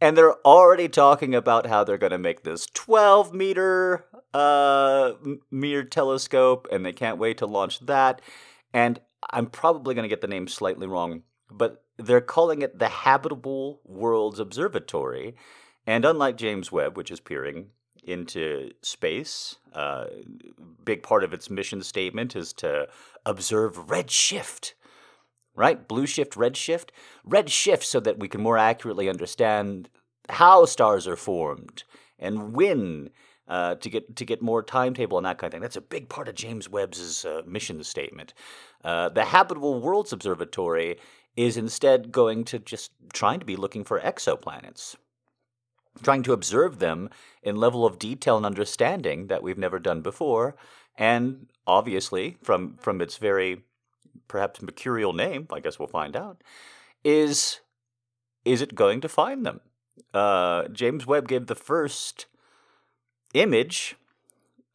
And 0.00 0.16
they're 0.16 0.40
already 0.46 0.88
talking 0.88 1.34
about 1.34 1.66
how 1.66 1.82
they're 1.82 1.98
going 1.98 2.12
to 2.12 2.18
make 2.18 2.44
this 2.44 2.66
12 2.72 3.34
meter 3.34 4.06
uh, 4.32 5.12
mirror 5.50 5.82
telescope, 5.82 6.68
and 6.70 6.86
they 6.86 6.92
can't 6.92 7.18
wait 7.18 7.38
to 7.38 7.46
launch 7.46 7.80
that. 7.80 8.22
And 8.72 9.00
I'm 9.30 9.46
probably 9.46 9.94
going 9.94 10.04
to 10.04 10.08
get 10.08 10.20
the 10.20 10.28
name 10.28 10.48
slightly 10.48 10.86
wrong, 10.86 11.22
but 11.50 11.84
they're 11.96 12.20
calling 12.20 12.62
it 12.62 12.78
the 12.78 12.88
Habitable 12.88 13.80
Worlds 13.84 14.38
Observatory. 14.38 15.34
And 15.86 16.04
unlike 16.04 16.36
James 16.36 16.70
Webb, 16.70 16.96
which 16.96 17.10
is 17.10 17.20
peering 17.20 17.70
into 18.04 18.70
space. 18.82 19.56
Uh, 19.72 20.06
big 20.84 21.02
part 21.02 21.24
of 21.24 21.32
its 21.32 21.50
mission 21.50 21.82
statement 21.82 22.34
is 22.34 22.52
to 22.54 22.88
observe 23.26 23.86
redshift, 23.88 24.72
right? 25.54 25.86
Blue 25.86 26.06
shift, 26.06 26.34
redshift. 26.34 26.88
Redshift 27.28 27.84
so 27.84 28.00
that 28.00 28.18
we 28.18 28.28
can 28.28 28.40
more 28.40 28.58
accurately 28.58 29.08
understand 29.08 29.88
how 30.28 30.64
stars 30.64 31.06
are 31.06 31.16
formed 31.16 31.84
and 32.18 32.52
when 32.52 33.10
uh, 33.50 33.74
to 33.74 33.90
get 33.90 34.14
to 34.14 34.24
get 34.24 34.40
more 34.40 34.62
timetable 34.62 35.18
and 35.18 35.26
that 35.26 35.38
kind 35.38 35.48
of 35.48 35.52
thing. 35.52 35.60
That's 35.60 35.76
a 35.76 35.80
big 35.80 36.08
part 36.08 36.28
of 36.28 36.36
James 36.36 36.68
Webb's 36.70 37.24
uh, 37.24 37.42
mission 37.44 37.82
statement. 37.82 38.32
Uh, 38.84 39.08
the 39.08 39.24
Habitable 39.24 39.80
Worlds 39.80 40.12
Observatory 40.12 40.98
is 41.36 41.56
instead 41.56 42.12
going 42.12 42.44
to 42.44 42.60
just 42.60 42.92
trying 43.12 43.40
to 43.40 43.44
be 43.44 43.56
looking 43.56 43.82
for 43.82 43.98
exoplanets, 44.00 44.94
trying 46.02 46.22
to 46.22 46.32
observe 46.32 46.78
them 46.78 47.10
in 47.42 47.56
level 47.56 47.84
of 47.84 47.98
detail 47.98 48.36
and 48.36 48.46
understanding 48.46 49.26
that 49.26 49.42
we've 49.42 49.58
never 49.58 49.80
done 49.80 50.00
before, 50.00 50.54
and 50.96 51.48
obviously 51.66 52.36
from 52.42 52.76
from 52.76 53.00
its 53.00 53.16
very 53.16 53.64
perhaps 54.28 54.62
mercurial 54.62 55.12
name, 55.12 55.48
I 55.52 55.58
guess 55.58 55.76
we'll 55.76 55.88
find 55.88 56.14
out, 56.14 56.40
is 57.02 57.60
is 58.44 58.62
it 58.62 58.76
going 58.76 59.00
to 59.00 59.08
find 59.08 59.44
them? 59.44 59.60
Uh, 60.14 60.68
James 60.68 61.04
Webb 61.04 61.26
gave 61.26 61.46
the 61.46 61.56
first 61.56 62.26
image 63.34 63.96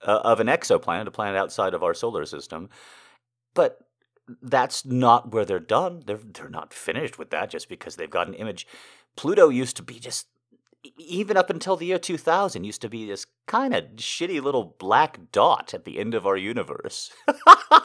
uh, 0.05 0.21
of 0.23 0.39
an 0.39 0.47
exoplanet, 0.47 1.07
a 1.07 1.11
planet 1.11 1.37
outside 1.37 1.73
of 1.73 1.83
our 1.83 1.93
solar 1.93 2.25
system. 2.25 2.69
But 3.53 3.79
that's 4.41 4.85
not 4.85 5.31
where 5.31 5.45
they're 5.45 5.59
done. 5.59 6.03
They're 6.05 6.17
they're 6.17 6.49
not 6.49 6.73
finished 6.73 7.17
with 7.17 7.29
that 7.31 7.49
just 7.49 7.69
because 7.69 7.95
they've 7.95 8.09
got 8.09 8.27
an 8.27 8.33
image. 8.33 8.67
Pluto 9.15 9.49
used 9.49 9.77
to 9.77 9.83
be 9.83 9.99
just 9.99 10.27
even 10.97 11.37
up 11.37 11.49
until 11.49 11.75
the 11.75 11.87
year 11.87 11.97
2000 11.97 12.63
used 12.63 12.81
to 12.81 12.89
be 12.89 13.05
this 13.05 13.25
kind 13.47 13.73
of 13.73 13.83
shitty 13.95 14.41
little 14.41 14.75
black 14.77 15.19
dot 15.31 15.73
at 15.73 15.85
the 15.85 15.99
end 15.99 16.13
of 16.13 16.27
our 16.27 16.37
universe. 16.37 17.11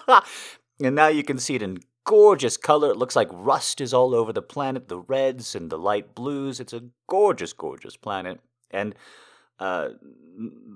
and 0.82 0.94
now 0.94 1.08
you 1.08 1.22
can 1.22 1.38
see 1.38 1.54
it 1.54 1.62
in 1.62 1.78
gorgeous 2.04 2.56
color. 2.56 2.90
It 2.90 2.96
looks 2.96 3.16
like 3.16 3.28
rust 3.32 3.80
is 3.80 3.94
all 3.94 4.14
over 4.14 4.32
the 4.32 4.42
planet, 4.42 4.88
the 4.88 4.98
reds 4.98 5.54
and 5.54 5.70
the 5.70 5.78
light 5.78 6.14
blues. 6.14 6.60
It's 6.60 6.72
a 6.72 6.84
gorgeous 7.08 7.52
gorgeous 7.52 7.96
planet. 7.96 8.40
And 8.70 8.94
uh, 9.60 9.90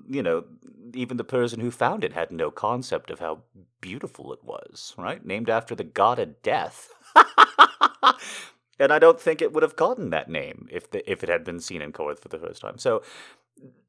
you 0.07 0.23
know, 0.23 0.45
even 0.93 1.17
the 1.17 1.23
person 1.23 1.59
who 1.59 1.71
found 1.71 2.03
it 2.03 2.13
had 2.13 2.31
no 2.31 2.51
concept 2.51 3.09
of 3.09 3.19
how 3.19 3.41
beautiful 3.81 4.31
it 4.31 4.43
was, 4.43 4.93
right? 4.97 5.25
Named 5.25 5.49
after 5.49 5.75
the 5.75 5.83
god 5.83 6.19
of 6.19 6.41
death. 6.41 6.89
and 8.79 8.93
I 8.93 8.99
don't 8.99 9.19
think 9.19 9.41
it 9.41 9.51
would 9.51 9.63
have 9.63 9.75
gotten 9.75 10.11
that 10.11 10.29
name 10.29 10.67
if 10.71 10.89
the, 10.89 11.09
if 11.11 11.23
it 11.23 11.29
had 11.29 11.43
been 11.43 11.59
seen 11.59 11.81
in 11.81 11.91
color 11.91 12.15
for 12.15 12.29
the 12.29 12.39
first 12.39 12.61
time. 12.61 12.77
So 12.77 13.01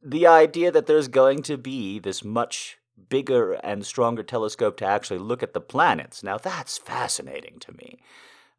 the 0.03 0.26
idea 0.26 0.71
that 0.71 0.87
there's 0.87 1.09
going 1.09 1.43
to 1.43 1.57
be 1.57 1.99
this 1.99 2.25
much 2.25 2.79
bigger 3.09 3.53
and 3.55 3.85
stronger 3.85 4.23
telescope 4.23 4.76
to 4.79 4.87
actually 4.87 5.19
look 5.19 5.43
at 5.43 5.53
the 5.53 5.61
planets, 5.61 6.23
now 6.23 6.38
that's 6.38 6.79
fascinating 6.79 7.59
to 7.61 7.73
me. 7.73 7.99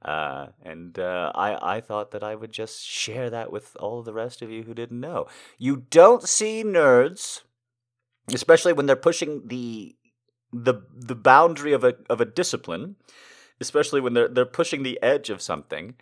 Uh, 0.04 0.48
and 0.64 1.00
uh, 1.00 1.32
I, 1.34 1.78
I 1.78 1.82
thought 1.82 2.12
that 2.12 2.24
I 2.24 2.36
would 2.36 2.52
just 2.52 2.86
share 2.86 3.30
that 3.30 3.52
with 3.52 3.76
all 3.80 4.04
the 4.04 4.14
rest 4.14 4.42
of 4.42 4.52
you 4.52 4.64
who 4.64 4.74
didn't 4.74 5.00
know. 5.00 5.28
You 5.58 5.86
don't 5.90 6.24
see 6.24 6.64
nerds, 6.64 7.42
especially 8.32 8.74
when 8.74 8.86
they're 8.86 8.96
pushing 8.96 9.48
the 9.48 9.96
the 10.54 10.76
the 10.94 11.16
boundary 11.16 11.74
of 11.74 11.84
a 11.84 11.96
of 12.10 12.22
a 12.22 12.26
discipline, 12.26 12.96
especially 13.60 14.00
when 14.00 14.14
they're 14.14 14.28
they're 14.28 14.46
pushing 14.46 14.84
the 14.84 15.02
edge 15.02 15.30
of 15.30 15.42
something. 15.42 15.96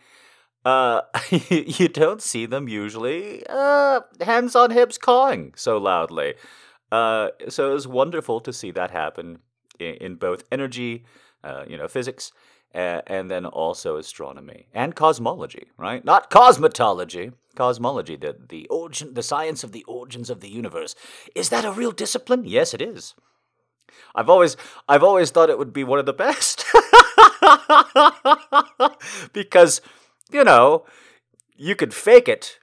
Uh, 0.65 1.01
you 1.49 1.87
don't 1.87 2.21
see 2.21 2.45
them 2.45 2.67
usually 2.67 3.43
uh, 3.47 4.01
hands 4.21 4.55
on 4.55 4.71
hips 4.71 4.97
cawing 4.97 5.53
so 5.55 5.77
loudly. 5.77 6.33
Uh, 6.91 7.29
so 7.49 7.71
it 7.71 7.73
was 7.73 7.87
wonderful 7.87 8.39
to 8.39 8.51
see 8.51 8.71
that 8.71 8.91
happen 8.91 9.39
in, 9.79 9.95
in 9.95 10.15
both 10.15 10.43
energy, 10.51 11.05
uh, 11.43 11.63
you 11.67 11.77
know, 11.77 11.87
physics, 11.87 12.31
and 12.75 13.31
then 13.31 13.45
also 13.45 13.95
astronomy 13.95 14.67
and 14.73 14.95
cosmology, 14.95 15.67
right? 15.77 16.03
Not 16.03 16.29
cosmetology, 16.29 17.33
cosmology, 17.55 18.17
the 18.17 18.35
the 18.49 18.67
origin, 18.67 19.13
the 19.13 19.23
science 19.23 19.63
of 19.63 19.71
the 19.71 19.85
origins 19.85 20.29
of 20.29 20.41
the 20.41 20.49
universe. 20.49 20.93
Is 21.33 21.49
that 21.49 21.65
a 21.65 21.71
real 21.71 21.91
discipline? 21.91 22.43
Yes, 22.45 22.73
it 22.73 22.81
is. 22.81 23.15
I've 24.13 24.29
always 24.29 24.57
I've 24.89 25.03
always 25.03 25.31
thought 25.31 25.49
it 25.49 25.57
would 25.57 25.73
be 25.73 25.85
one 25.85 25.99
of 25.99 26.05
the 26.05 26.13
best. 26.13 26.65
because 29.33 29.81
you 30.31 30.43
know, 30.43 30.85
you 31.55 31.75
could 31.75 31.93
fake 31.93 32.27
it 32.27 32.59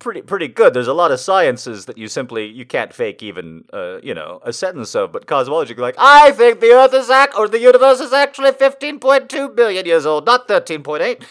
pretty 0.00 0.22
pretty 0.22 0.48
good. 0.48 0.74
There's 0.74 0.88
a 0.88 0.94
lot 0.94 1.12
of 1.12 1.20
sciences 1.20 1.86
that 1.86 1.96
you 1.96 2.08
simply 2.08 2.46
you 2.46 2.64
can't 2.64 2.92
fake 2.92 3.22
even 3.22 3.64
uh, 3.72 4.00
you 4.02 4.14
know 4.14 4.40
a 4.42 4.52
sentence 4.52 4.96
of, 4.96 5.12
but 5.12 5.26
cosmology 5.26 5.74
like 5.74 5.94
I 5.98 6.32
think 6.32 6.58
the 6.58 6.72
Earth 6.72 6.92
is 6.94 7.08
act 7.08 7.36
or 7.38 7.46
the 7.46 7.60
universe 7.60 8.00
is 8.00 8.12
actually 8.12 8.50
15.2 8.50 9.54
billion 9.54 9.86
years 9.86 10.04
old, 10.04 10.26
not 10.26 10.48
13.8. 10.48 11.22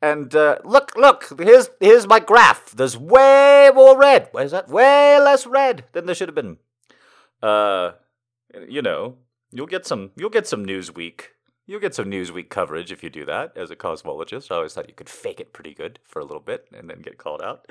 And 0.00 0.34
uh, 0.34 0.58
look, 0.64 0.92
look, 0.96 1.32
here's 1.38 1.70
here's 1.80 2.06
my 2.06 2.20
graph. 2.20 2.70
There's 2.70 2.96
way 2.96 3.70
more 3.74 3.98
red. 3.98 4.28
Why 4.32 4.42
is 4.42 4.52
that? 4.52 4.68
Way 4.68 5.18
less 5.18 5.46
red 5.46 5.84
than 5.92 6.06
there 6.06 6.14
should 6.14 6.28
have 6.28 6.34
been. 6.34 6.58
Uh, 7.42 7.92
you 8.68 8.82
know, 8.82 9.16
you'll 9.50 9.66
get 9.66 9.86
some 9.86 10.10
you'll 10.16 10.30
get 10.30 10.46
some 10.46 10.66
Newsweek 10.66 11.28
You'll 11.64 11.80
get 11.80 11.94
some 11.94 12.10
Newsweek 12.10 12.48
coverage 12.48 12.90
if 12.90 13.04
you 13.04 13.10
do 13.10 13.24
that 13.26 13.56
as 13.56 13.70
a 13.70 13.76
cosmologist. 13.76 14.50
I 14.50 14.56
always 14.56 14.74
thought 14.74 14.88
you 14.88 14.94
could 14.94 15.08
fake 15.08 15.38
it 15.38 15.52
pretty 15.52 15.74
good 15.74 16.00
for 16.04 16.18
a 16.18 16.24
little 16.24 16.42
bit 16.42 16.66
and 16.76 16.90
then 16.90 17.00
get 17.02 17.18
called 17.18 17.40
out. 17.40 17.70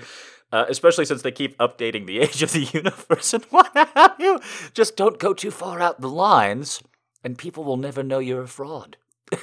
Uh, 0.52 0.64
especially 0.70 1.04
since 1.04 1.22
they 1.22 1.32
keep 1.32 1.58
updating 1.58 2.08
the 2.08 2.20
age 2.22 2.42
of 2.42 2.54
the 2.54 2.70
universe 2.74 3.34
and 3.34 3.44
what 3.46 3.70
have 3.76 4.16
you. 4.18 4.40
Just 4.74 4.96
don't 4.96 5.20
go 5.20 5.34
too 5.34 5.52
far 5.52 5.82
out 5.82 6.00
the 6.00 6.08
lines, 6.10 6.82
and 7.24 7.38
people 7.38 7.66
will 7.66 7.76
never 7.78 8.02
know 8.02 8.20
you're 8.20 8.44
a 8.44 8.48
fraud. 8.48 8.96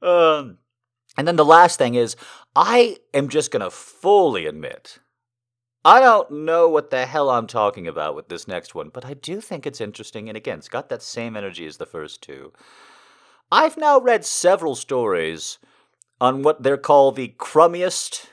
um, 0.00 0.58
and 1.16 1.28
then 1.28 1.36
the 1.36 1.44
last 1.44 1.78
thing 1.78 1.94
is, 1.94 2.16
I 2.56 2.96
am 3.12 3.28
just 3.28 3.50
going 3.50 3.60
to 3.60 3.70
fully 3.70 4.46
admit 4.46 4.98
I 5.84 6.00
don't 6.00 6.30
know 6.30 6.66
what 6.66 6.90
the 6.90 7.04
hell 7.04 7.28
I'm 7.28 7.46
talking 7.46 7.86
about 7.86 8.16
with 8.16 8.28
this 8.28 8.48
next 8.48 8.74
one, 8.74 8.88
but 8.88 9.04
I 9.04 9.12
do 9.12 9.40
think 9.40 9.66
it's 9.66 9.82
interesting, 9.82 10.28
and 10.28 10.36
again, 10.36 10.58
it's 10.58 10.68
got 10.68 10.88
that 10.88 11.02
same 11.02 11.36
energy 11.36 11.66
as 11.66 11.76
the 11.76 11.84
first 11.84 12.22
two. 12.22 12.54
I've 13.52 13.76
now 13.76 14.00
read 14.00 14.24
several 14.24 14.76
stories 14.76 15.58
on 16.22 16.42
what 16.42 16.62
they're 16.62 16.78
called 16.78 17.16
the 17.16 17.34
crummiest. 17.38 18.28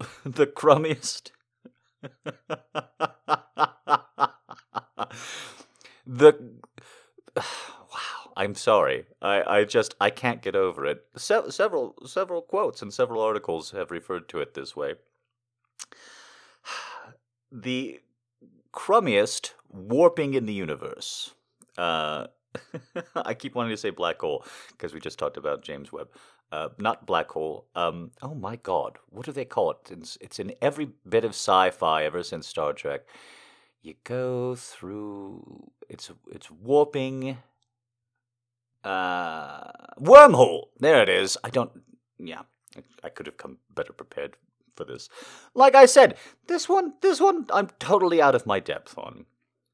the 0.24 0.46
crummiest. 0.46 1.30
the. 6.06 6.52
Wow, 7.92 8.32
I'm 8.36 8.54
sorry. 8.54 9.06
I, 9.20 9.42
I 9.42 9.64
just 9.64 9.96
I 10.00 10.10
can't 10.10 10.42
get 10.42 10.54
over 10.54 10.86
it. 10.86 11.04
Se- 11.16 11.50
several 11.50 11.96
several 12.06 12.40
quotes 12.40 12.82
and 12.82 12.94
several 12.94 13.20
articles 13.20 13.72
have 13.72 13.90
referred 13.90 14.28
to 14.28 14.38
it 14.38 14.54
this 14.54 14.76
way 14.76 14.94
the 17.52 18.00
crummiest 18.72 19.52
warping 19.68 20.34
in 20.34 20.46
the 20.46 20.52
universe. 20.52 21.34
Uh, 21.76 22.26
I 23.14 23.34
keep 23.34 23.54
wanting 23.54 23.70
to 23.70 23.76
say 23.76 23.90
black 23.90 24.20
hole 24.20 24.44
because 24.68 24.92
we 24.92 25.00
just 25.00 25.18
talked 25.18 25.36
about 25.36 25.62
James 25.62 25.92
Webb. 25.92 26.08
Uh, 26.52 26.68
not 26.78 27.06
black 27.06 27.30
hole. 27.30 27.66
Um, 27.76 28.10
oh 28.22 28.34
my 28.34 28.56
God, 28.56 28.98
what 29.08 29.24
do 29.24 29.32
they 29.32 29.44
call 29.44 29.70
it? 29.70 29.76
It's, 29.90 30.18
it's 30.20 30.38
in 30.40 30.52
every 30.60 30.90
bit 31.08 31.24
of 31.24 31.30
sci-fi 31.30 32.04
ever 32.04 32.22
since 32.24 32.48
Star 32.48 32.72
Trek. 32.72 33.02
You 33.82 33.94
go 34.04 34.56
through. 34.56 35.70
It's 35.88 36.10
it's 36.30 36.50
warping. 36.50 37.38
Uh, 38.84 39.70
wormhole. 39.98 40.64
There 40.78 41.02
it 41.02 41.08
is. 41.08 41.38
I 41.42 41.48
don't. 41.48 41.70
Yeah, 42.18 42.42
I, 42.76 42.82
I 43.04 43.08
could 43.08 43.26
have 43.26 43.38
come 43.38 43.58
better 43.74 43.94
prepared 43.94 44.36
for 44.80 44.90
this. 44.90 45.08
Like 45.54 45.74
I 45.74 45.86
said, 45.86 46.16
this 46.46 46.68
one, 46.68 46.94
this 47.02 47.20
one, 47.20 47.46
I'm 47.52 47.68
totally 47.78 48.22
out 48.22 48.34
of 48.34 48.46
my 48.46 48.60
depth 48.60 48.96
on. 48.96 49.26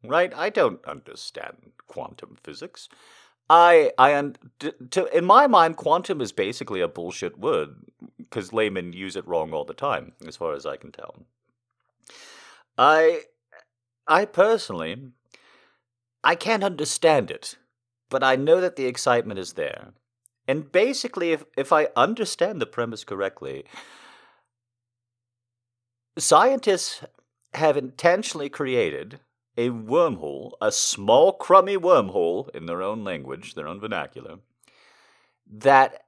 Right? 0.03 0.33
I 0.35 0.51
don't 0.51 0.85
understand 0.85 1.73
quantum 1.87 2.37
physics. 2.43 2.89
I, 3.49 3.93
I, 3.97 4.33
to, 4.91 5.17
in 5.17 5.25
my 5.25 5.47
mind, 5.47 5.77
quantum 5.77 6.21
is 6.21 6.33
basically 6.33 6.81
a 6.81 6.89
bullshit 6.89 7.39
word 7.39 7.77
because 8.19 8.53
laymen 8.53 8.93
use 8.93 9.15
it 9.17 9.27
wrong 9.27 9.53
all 9.53 9.65
the 9.65 9.75
time, 9.75 10.13
as 10.27 10.37
far 10.37 10.55
as 10.55 10.67
I 10.67 10.77
can 10.77 10.91
tell. 10.91 11.15
I, 12.77 13.23
I 14.07 14.25
personally, 14.25 15.13
I 16.25 16.35
can't 16.35 16.65
understand 16.65 17.31
it, 17.31 17.57
but 18.11 18.25
I 18.25 18.35
know 18.35 18.61
that 18.61 18.77
the 18.77 18.87
excitement 18.87 19.39
is 19.39 19.53
there. 19.53 19.93
And 20.49 20.71
basically, 20.71 21.33
if, 21.33 21.45
if 21.57 21.73
I 21.73 21.89
understand 21.97 22.61
the 22.61 22.67
premise 22.67 23.05
correctly, 23.05 23.65
Scientists 26.19 27.05
have 27.55 27.77
intentionally 27.77 28.49
created 28.49 29.21
a 29.57 29.71
wormhole, 29.71 30.53
a 30.61 30.71
small, 30.71 31.33
crummy 31.33 31.77
wormhole 31.77 32.49
in 32.55 32.67
their 32.67 32.83
own 32.83 33.05
language, 33.05 33.55
their 33.55 33.69
own 33.69 33.81
vernacular, 33.81 34.39
that 35.47 36.05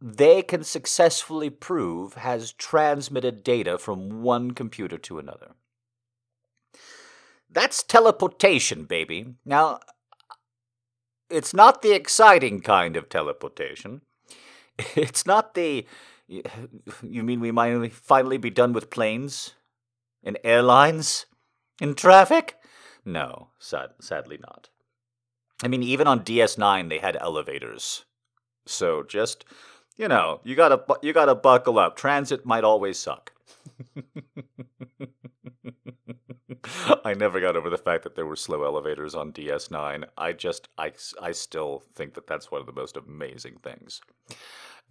they 0.00 0.42
can 0.42 0.62
successfully 0.62 1.50
prove 1.50 2.14
has 2.14 2.52
transmitted 2.52 3.42
data 3.42 3.78
from 3.78 4.22
one 4.22 4.50
computer 4.52 4.98
to 4.98 5.18
another. 5.18 5.52
That's 7.50 7.82
teleportation, 7.82 8.84
baby. 8.84 9.34
Now, 9.44 9.80
it's 11.30 11.54
not 11.54 11.82
the 11.82 11.92
exciting 11.92 12.60
kind 12.60 12.96
of 12.96 13.08
teleportation. 13.08 14.02
It's 14.96 15.24
not 15.24 15.54
the 15.54 15.86
You, 16.26 17.22
mean 17.22 17.40
we 17.40 17.50
might 17.50 17.92
finally 17.92 18.38
be 18.38 18.50
done 18.50 18.72
with 18.72 18.90
planes? 18.90 19.54
And 20.22 20.38
airlines? 20.42 21.26
In 21.80 21.94
traffic? 21.94 22.56
No, 23.04 23.48
sad, 23.58 23.90
sadly 24.00 24.38
not. 24.40 24.70
I 25.62 25.68
mean, 25.68 25.82
even 25.82 26.06
on 26.06 26.24
DS9, 26.24 26.88
they 26.88 26.98
had 26.98 27.16
elevators. 27.20 28.04
So 28.66 29.02
just, 29.02 29.44
you 29.96 30.08
know, 30.08 30.40
you 30.44 30.54
gotta 30.54 30.82
you 31.02 31.12
gotta 31.12 31.34
buckle 31.34 31.78
up. 31.78 31.96
Transit 31.96 32.46
might 32.46 32.64
always 32.64 32.98
suck. 32.98 33.32
I 37.04 37.14
never 37.14 37.40
got 37.40 37.56
over 37.56 37.68
the 37.68 37.78
fact 37.78 38.04
that 38.04 38.14
there 38.14 38.26
were 38.26 38.36
slow 38.36 38.64
elevators 38.64 39.14
on 39.14 39.32
DS9. 39.32 40.04
I 40.16 40.32
just, 40.32 40.68
I, 40.78 40.92
I 41.20 41.32
still 41.32 41.82
think 41.94 42.14
that 42.14 42.26
that's 42.26 42.50
one 42.50 42.60
of 42.60 42.66
the 42.66 42.72
most 42.72 42.96
amazing 42.96 43.58
things. 43.62 44.00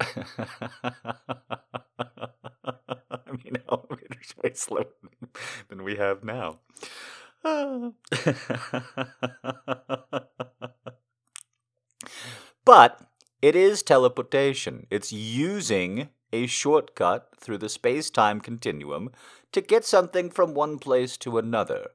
I 0.00 0.14
mean, 3.32 3.58
elevators 3.68 4.34
way 4.42 4.52
slower 4.54 4.86
than 5.68 5.84
we 5.84 5.96
have 5.96 6.24
now. 6.24 6.58
but 12.64 13.00
it 13.42 13.54
is 13.54 13.82
teleportation. 13.82 14.86
It's 14.90 15.12
using 15.12 16.08
a 16.32 16.46
shortcut 16.46 17.28
through 17.38 17.58
the 17.58 17.68
space 17.68 18.10
time 18.10 18.40
continuum 18.40 19.10
to 19.52 19.60
get 19.60 19.84
something 19.84 20.30
from 20.30 20.54
one 20.54 20.78
place 20.78 21.16
to 21.18 21.38
another. 21.38 21.90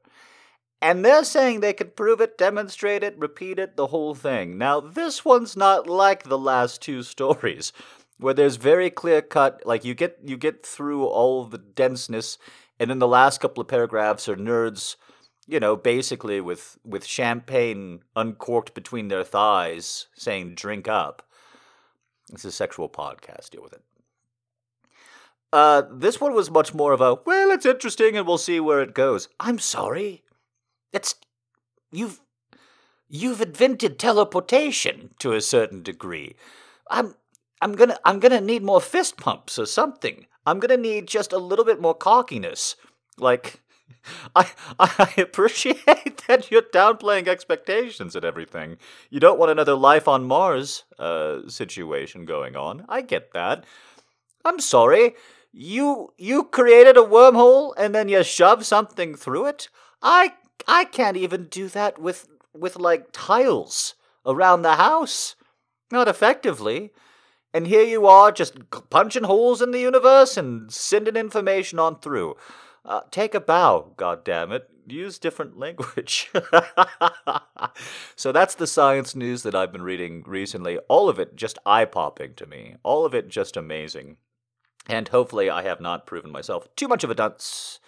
And 0.81 1.03
they're 1.03 1.25
saying 1.25 1.59
they 1.59 1.73
could 1.73 1.95
prove 1.95 2.21
it, 2.21 2.37
demonstrate 2.37 3.03
it, 3.03 3.17
repeat 3.17 3.59
it, 3.59 3.75
the 3.75 3.87
whole 3.87 4.15
thing. 4.15 4.57
Now, 4.57 4.79
this 4.79 5.25
one's 5.25 5.57
not 5.57 5.87
like 5.87 6.23
the 6.23 6.37
last 6.37 6.81
two 6.81 7.03
stories, 7.03 7.73
where 8.17 8.33
there's 8.33 8.55
very 8.55 8.89
clear 8.89 9.21
cut, 9.21 9.61
like 9.65 9.83
you 9.83 9.93
get 9.93 10.19
you 10.23 10.37
get 10.37 10.65
through 10.65 11.05
all 11.05 11.43
the 11.43 11.57
denseness, 11.57 12.37
and 12.79 12.89
then 12.89 12.99
the 12.99 13.07
last 13.07 13.41
couple 13.41 13.61
of 13.61 13.67
paragraphs 13.67 14.29
are 14.29 14.37
nerds, 14.37 14.95
you 15.47 15.59
know, 15.59 15.75
basically 15.75 16.39
with 16.39 16.77
with 16.85 17.05
champagne 17.05 18.01
uncorked 18.15 18.73
between 18.73 19.09
their 19.09 19.25
thighs, 19.25 20.07
saying 20.15 20.55
"drink 20.55 20.87
up." 20.87 21.27
It's 22.31 22.45
a 22.45 22.51
sexual 22.51 22.87
podcast. 22.87 23.49
Deal 23.49 23.63
with 23.63 23.73
it. 23.73 23.81
Uh, 25.51 25.83
this 25.91 26.21
one 26.21 26.33
was 26.33 26.51
much 26.51 26.73
more 26.73 26.93
of 26.93 27.01
a, 27.01 27.15
well, 27.25 27.49
it's 27.49 27.65
interesting 27.65 28.15
and 28.15 28.27
we'll 28.27 28.37
see 28.37 28.59
where 28.59 28.81
it 28.81 28.93
goes. 28.93 29.29
I'm 29.39 29.57
sorry. 29.57 30.23
It's, 30.91 31.15
you've, 31.91 32.21
you've 33.07 33.41
invented 33.41 33.99
teleportation 33.99 35.11
to 35.19 35.33
a 35.33 35.41
certain 35.41 35.83
degree. 35.83 36.35
I'm, 36.89 37.15
I'm 37.61 37.73
gonna, 37.73 37.97
I'm 38.05 38.19
gonna 38.19 38.41
need 38.41 38.63
more 38.63 38.81
fist 38.81 39.17
pumps 39.17 39.59
or 39.59 39.65
something. 39.65 40.25
I'm 40.45 40.59
gonna 40.59 40.77
need 40.77 41.07
just 41.07 41.33
a 41.33 41.37
little 41.37 41.65
bit 41.65 41.81
more 41.81 41.93
cockiness. 41.93 42.75
Like, 43.17 43.61
I, 44.35 44.49
I 44.79 45.13
appreciate 45.17 45.85
that 46.27 46.49
you're 46.51 46.61
downplaying 46.61 47.27
expectations 47.27 48.15
and 48.15 48.25
everything. 48.25 48.77
You 49.09 49.19
don't 49.19 49.39
want 49.39 49.51
another 49.51 49.75
life 49.75 50.07
on 50.07 50.23
Mars 50.25 50.83
uh, 50.97 51.47
situation 51.47 52.25
going 52.25 52.55
on. 52.55 52.85
I 52.89 53.01
get 53.01 53.33
that. 53.33 53.65
I'm 54.45 54.59
sorry. 54.59 55.15
You 55.51 56.13
you 56.17 56.43
created 56.43 56.95
a 56.95 57.01
wormhole 57.01 57.73
and 57.77 57.93
then 57.93 58.07
you 58.07 58.23
shove 58.23 58.65
something 58.65 59.15
through 59.15 59.47
it? 59.47 59.69
I 60.01 60.33
I 60.67 60.85
can't 60.85 61.17
even 61.17 61.45
do 61.45 61.67
that 61.69 61.99
with 61.99 62.27
with 62.53 62.77
like 62.77 63.09
tiles 63.11 63.95
around 64.25 64.61
the 64.61 64.75
house. 64.75 65.35
Not 65.91 66.07
effectively. 66.07 66.91
And 67.53 67.65
here 67.65 67.83
you 67.83 68.05
are 68.05 68.31
just 68.31 68.53
punching 68.91 69.23
holes 69.23 69.61
in 69.61 69.71
the 69.71 69.79
universe 69.79 70.37
and 70.37 70.71
sending 70.71 71.15
information 71.15 71.79
on 71.79 71.99
through. 71.99 72.35
Uh, 72.85 73.01
take 73.11 73.33
a 73.33 73.39
bow, 73.39 73.93
God 73.97 74.23
damn 74.23 74.51
it! 74.51 74.69
Use 74.87 75.17
different 75.17 75.57
language. 75.59 76.31
so 78.15 78.31
that's 78.31 78.55
the 78.55 78.67
science 78.67 79.15
news 79.15 79.43
that 79.43 79.55
I've 79.55 79.71
been 79.71 79.81
reading 79.81 80.23
recently. 80.25 80.77
All 80.87 81.09
of 81.09 81.19
it 81.19 81.35
just 81.35 81.59
eye 81.65 81.85
popping 81.85 82.35
to 82.35 82.45
me. 82.45 82.75
All 82.83 83.05
of 83.05 83.15
it 83.15 83.29
just 83.29 83.57
amazing. 83.57 84.17
And 84.87 85.07
hopefully, 85.07 85.49
I 85.49 85.63
have 85.63 85.81
not 85.81 86.07
proven 86.07 86.31
myself 86.31 86.67
too 86.75 86.87
much 86.87 87.03
of 87.03 87.09
a 87.09 87.15
dunce 87.15 87.79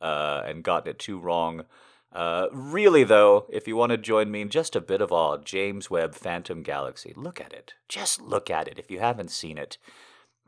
uh, 0.00 0.42
and 0.44 0.62
gotten 0.62 0.90
it 0.90 0.98
too 0.98 1.18
wrong. 1.18 1.64
Uh, 2.12 2.46
really, 2.52 3.04
though, 3.04 3.46
if 3.50 3.68
you 3.68 3.76
want 3.76 3.90
to 3.90 3.98
join 3.98 4.30
me 4.30 4.40
in 4.40 4.48
just 4.48 4.74
a 4.74 4.80
bit 4.80 5.02
of 5.02 5.12
awe, 5.12 5.36
James 5.36 5.90
Webb 5.90 6.14
Phantom 6.14 6.62
Galaxy, 6.62 7.12
look 7.14 7.40
at 7.40 7.52
it. 7.52 7.74
Just 7.88 8.20
look 8.20 8.50
at 8.50 8.66
it 8.66 8.78
if 8.78 8.90
you 8.90 8.98
haven't 8.98 9.30
seen 9.30 9.58
it. 9.58 9.76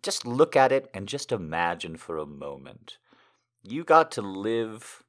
Just 0.03 0.27
look 0.27 0.57
at 0.57 0.73
it 0.73 0.88
and 0.94 1.07
just 1.07 1.31
imagine 1.31 1.96
for 1.96 2.16
a 2.16 2.25
moment. 2.25 2.96
You 3.62 3.85
got 3.85 4.11
to 4.12 4.23
live 4.23 5.03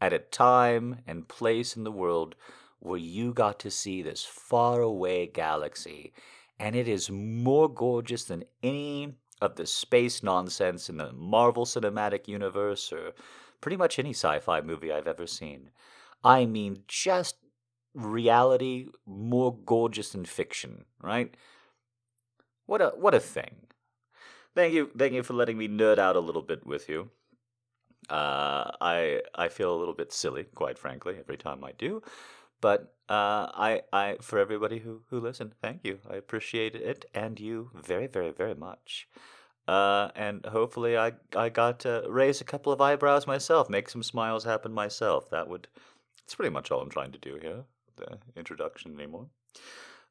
at 0.00 0.12
a 0.12 0.20
time 0.20 1.00
and 1.06 1.26
place 1.26 1.76
in 1.76 1.82
the 1.82 1.90
world 1.90 2.36
where 2.78 2.98
you 2.98 3.32
got 3.32 3.58
to 3.58 3.70
see 3.70 4.02
this 4.02 4.24
faraway 4.24 5.26
galaxy, 5.26 6.12
and 6.60 6.76
it 6.76 6.86
is 6.86 7.10
more 7.10 7.68
gorgeous 7.68 8.22
than 8.22 8.44
any 8.62 9.14
of 9.40 9.56
the 9.56 9.66
space 9.66 10.22
nonsense 10.22 10.88
in 10.88 10.96
the 10.96 11.12
Marvel 11.12 11.64
Cinematic 11.64 12.28
Universe 12.28 12.92
or 12.92 13.12
pretty 13.60 13.76
much 13.76 13.98
any 13.98 14.10
sci 14.10 14.38
fi 14.40 14.60
movie 14.60 14.92
I've 14.92 15.06
ever 15.06 15.26
seen. 15.26 15.70
I 16.24 16.46
mean, 16.46 16.84
just 16.88 17.36
reality 17.94 18.88
more 19.06 19.56
gorgeous 19.64 20.10
than 20.10 20.24
fiction, 20.24 20.84
right? 21.00 21.34
What 22.66 22.80
a 22.80 22.88
what 22.90 23.14
a 23.14 23.20
thing. 23.20 23.66
Thank 24.54 24.74
you, 24.74 24.90
thank 24.96 25.12
you 25.12 25.22
for 25.22 25.34
letting 25.34 25.58
me 25.58 25.68
nerd 25.68 25.98
out 25.98 26.16
a 26.16 26.20
little 26.20 26.42
bit 26.42 26.66
with 26.66 26.88
you. 26.88 27.10
Uh, 28.08 28.70
I 28.80 29.22
I 29.34 29.48
feel 29.48 29.74
a 29.74 29.78
little 29.78 29.94
bit 29.94 30.12
silly, 30.12 30.44
quite 30.44 30.78
frankly, 30.78 31.16
every 31.18 31.36
time 31.36 31.62
I 31.64 31.72
do. 31.72 32.02
But 32.60 32.94
uh, 33.08 33.50
I 33.54 33.82
I 33.92 34.16
for 34.20 34.38
everybody 34.38 34.78
who 34.80 35.02
who 35.10 35.20
listened, 35.20 35.54
thank 35.62 35.84
you. 35.84 36.00
I 36.08 36.16
appreciate 36.16 36.74
it 36.74 37.04
and 37.14 37.38
you 37.38 37.70
very 37.74 38.06
very 38.06 38.30
very 38.32 38.54
much. 38.54 39.08
Uh, 39.68 40.10
and 40.16 40.46
hopefully 40.46 40.96
I 40.96 41.12
I 41.36 41.50
got 41.50 41.80
to 41.80 42.02
raise 42.08 42.40
a 42.40 42.44
couple 42.44 42.72
of 42.72 42.80
eyebrows 42.80 43.26
myself, 43.26 43.68
make 43.68 43.90
some 43.90 44.02
smiles 44.02 44.44
happen 44.44 44.72
myself. 44.72 45.28
That 45.28 45.46
would 45.46 45.68
that's 46.24 46.34
pretty 46.34 46.50
much 46.50 46.70
all 46.70 46.80
I'm 46.80 46.88
trying 46.88 47.12
to 47.12 47.18
do 47.18 47.38
here. 47.40 47.64
The 47.96 48.18
introduction 48.34 48.94
anymore. 48.94 49.26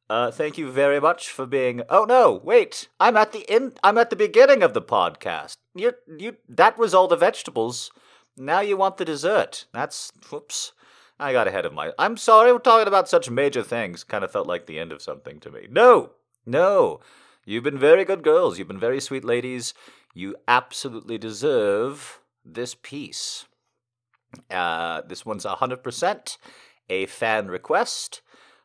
Uh, 0.09 0.29
thank 0.29 0.59
you 0.59 0.71
very 0.71 0.99
much 0.99 1.29
for 1.29 1.47
being. 1.47 1.81
Oh 1.89 2.05
no, 2.05 2.39
wait! 2.43 2.87
I'm 2.99 3.17
at 3.17 3.31
the 3.31 3.51
in. 3.51 3.73
I'm 3.83 3.97
at 3.97 4.11
the 4.11 4.15
beginning 4.15 4.61
of 4.61 4.75
the 4.75 4.81
podcast. 4.81 5.55
You, 5.73 5.93
you. 6.17 6.37
That 6.47 6.77
was 6.77 6.93
all 6.93 7.07
the 7.07 7.17
vegetables. 7.17 7.91
Now 8.37 8.59
you 8.59 8.77
want 8.77 8.97
the 8.97 9.05
dessert. 9.05 9.65
That's 9.73 10.11
whoops. 10.29 10.73
I 11.19 11.33
got 11.33 11.47
ahead 11.47 11.65
of 11.65 11.73
my. 11.73 11.93
I'm 11.97 12.15
sorry. 12.15 12.53
We're 12.53 12.59
talking 12.59 12.87
about 12.87 13.09
such 13.09 13.29
major 13.29 13.63
things. 13.63 14.03
Kind 14.03 14.23
of 14.23 14.31
felt 14.31 14.47
like 14.47 14.67
the 14.67 14.77
end 14.77 14.91
of 14.91 15.01
something 15.01 15.39
to 15.39 15.49
me. 15.49 15.67
No, 15.69 16.11
no. 16.45 16.99
You've 17.47 17.63
been 17.63 17.79
very 17.79 18.03
good 18.03 18.23
girls. 18.23 18.59
You've 18.59 18.67
been 18.67 18.77
very 18.77 18.99
sweet 18.99 19.23
ladies. 19.23 19.73
You 20.13 20.35
absolutely 20.49 21.17
deserve 21.17 22.19
this 22.43 22.75
piece. 22.75 23.45
Uh, 24.51 25.01
this 25.07 25.25
one's 25.25 25.45
100% 25.45 26.37
a 26.89 27.05
fan 27.05 27.47
request. 27.47 28.21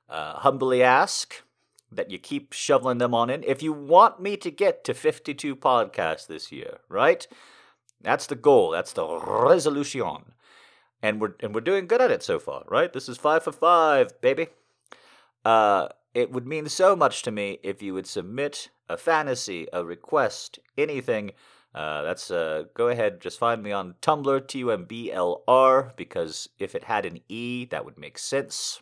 Uh, 0.08 0.34
humbly 0.34 0.82
ask 0.82 1.44
that 1.92 2.10
you 2.10 2.18
keep 2.18 2.52
shoveling 2.52 2.98
them 2.98 3.14
on 3.14 3.30
in. 3.30 3.44
If 3.44 3.62
you 3.62 3.72
want 3.72 4.20
me 4.20 4.36
to 4.38 4.50
get 4.50 4.82
to 4.82 4.94
52 4.94 5.54
podcasts 5.54 6.26
this 6.26 6.50
year, 6.50 6.78
right? 6.88 7.24
That's 8.00 8.26
the 8.26 8.34
goal. 8.34 8.72
That's 8.72 8.92
the 8.92 9.06
resolution. 9.06 10.32
And 11.00 11.20
we're 11.20 11.34
and 11.38 11.54
we're 11.54 11.60
doing 11.60 11.86
good 11.86 12.00
at 12.00 12.10
it 12.10 12.24
so 12.24 12.40
far, 12.40 12.64
right? 12.68 12.92
This 12.92 13.08
is 13.08 13.16
5 13.16 13.44
for 13.44 13.52
5, 13.52 14.20
baby. 14.20 14.48
Uh 15.44 15.88
it 16.14 16.30
would 16.30 16.46
mean 16.46 16.68
so 16.68 16.94
much 16.94 17.22
to 17.22 17.30
me 17.30 17.58
if 17.62 17.82
you 17.82 17.94
would 17.94 18.06
submit 18.06 18.70
a 18.88 18.96
fantasy, 18.96 19.66
a 19.72 19.84
request, 19.84 20.58
anything. 20.76 21.32
Uh, 21.74 22.02
that's 22.02 22.30
uh, 22.30 22.64
go 22.74 22.88
ahead, 22.88 23.20
just 23.20 23.38
find 23.38 23.62
me 23.62 23.72
on 23.72 23.94
Tumblr, 24.02 24.46
T 24.46 24.58
U 24.58 24.70
M 24.70 24.84
B 24.84 25.10
L 25.10 25.42
R, 25.48 25.92
because 25.96 26.48
if 26.58 26.74
it 26.74 26.84
had 26.84 27.06
an 27.06 27.20
E, 27.28 27.64
that 27.66 27.84
would 27.84 27.98
make 27.98 28.18
sense. 28.18 28.80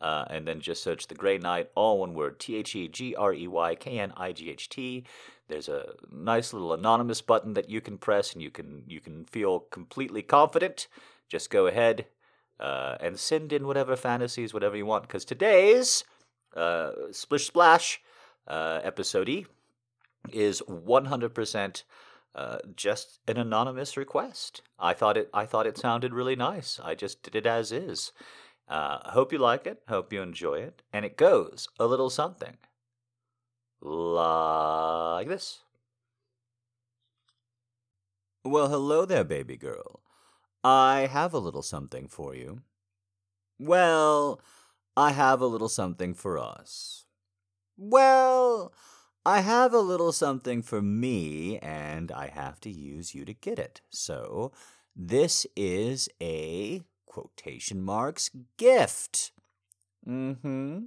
Uh, 0.00 0.26
and 0.28 0.46
then 0.46 0.60
just 0.60 0.82
search 0.82 1.06
the 1.06 1.14
Grey 1.14 1.38
Knight, 1.38 1.70
all 1.74 1.98
one 1.98 2.14
word, 2.14 2.38
T 2.38 2.56
H 2.56 2.76
E 2.76 2.86
G 2.86 3.16
R 3.16 3.32
E 3.32 3.48
Y 3.48 3.74
K 3.74 3.98
N 3.98 4.12
I 4.16 4.32
G 4.32 4.50
H 4.50 4.68
T. 4.68 5.04
There's 5.48 5.68
a 5.68 5.94
nice 6.12 6.52
little 6.52 6.74
anonymous 6.74 7.22
button 7.22 7.54
that 7.54 7.70
you 7.70 7.80
can 7.80 7.98
press, 7.98 8.32
and 8.32 8.42
you 8.42 8.50
can 8.50 8.84
you 8.86 9.00
can 9.00 9.24
feel 9.24 9.60
completely 9.60 10.22
confident. 10.22 10.86
Just 11.28 11.50
go 11.50 11.66
ahead 11.66 12.06
uh, 12.60 12.96
and 13.00 13.18
send 13.18 13.52
in 13.52 13.66
whatever 13.66 13.96
fantasies, 13.96 14.54
whatever 14.54 14.76
you 14.76 14.86
want, 14.86 15.04
because 15.04 15.24
today's 15.24 16.04
uh, 16.56 16.92
Splish 17.12 17.46
Splash 17.46 18.00
uh, 18.48 18.80
episode 18.82 19.28
E 19.28 19.46
is 20.32 20.62
100% 20.62 21.82
uh, 22.34 22.58
just 22.74 23.20
an 23.26 23.36
anonymous 23.36 23.96
request. 23.96 24.62
I 24.78 24.92
thought 24.92 25.16
it. 25.16 25.30
I 25.32 25.46
thought 25.46 25.66
it 25.66 25.78
sounded 25.78 26.12
really 26.12 26.36
nice. 26.36 26.78
I 26.82 26.94
just 26.94 27.22
did 27.22 27.34
it 27.34 27.46
as 27.46 27.72
is. 27.72 28.12
Uh, 28.68 28.98
hope 29.10 29.32
you 29.32 29.38
like 29.38 29.66
it. 29.66 29.82
Hope 29.88 30.12
you 30.12 30.20
enjoy 30.20 30.56
it. 30.56 30.82
And 30.92 31.04
it 31.04 31.16
goes 31.16 31.68
a 31.78 31.86
little 31.86 32.10
something 32.10 32.56
like 33.80 35.28
this. 35.28 35.60
Well, 38.44 38.68
hello 38.68 39.04
there, 39.04 39.24
baby 39.24 39.56
girl. 39.56 40.00
I 40.62 41.08
have 41.10 41.32
a 41.32 41.38
little 41.38 41.62
something 41.62 42.08
for 42.08 42.34
you. 42.34 42.62
Well, 43.58 44.40
I 44.96 45.12
have 45.12 45.40
a 45.40 45.46
little 45.46 45.68
something 45.68 46.14
for 46.14 46.38
us. 46.38 47.04
Well, 47.76 48.72
I 49.26 49.40
have 49.40 49.74
a 49.74 49.80
little 49.80 50.12
something 50.12 50.62
for 50.62 50.80
me, 50.80 51.58
and 51.58 52.10
I 52.10 52.28
have 52.28 52.60
to 52.60 52.70
use 52.70 53.14
you 53.14 53.24
to 53.26 53.34
get 53.34 53.58
it. 53.58 53.82
So, 53.90 54.52
this 54.94 55.46
is 55.54 56.08
a 56.22 56.82
quotation 57.06 57.82
marks 57.82 58.30
gift. 58.56 59.32
Mm 60.08 60.40
hmm. 60.40 60.78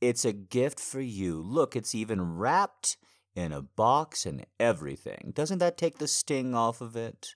It's 0.00 0.24
a 0.24 0.32
gift 0.32 0.80
for 0.80 1.00
you. 1.00 1.40
Look, 1.40 1.76
it's 1.76 1.94
even 1.94 2.36
wrapped 2.36 2.96
in 3.34 3.52
a 3.52 3.62
box 3.62 4.26
and 4.26 4.44
everything. 4.58 5.32
Doesn't 5.34 5.58
that 5.58 5.78
take 5.78 5.98
the 5.98 6.08
sting 6.08 6.54
off 6.54 6.80
of 6.80 6.96
it? 6.96 7.34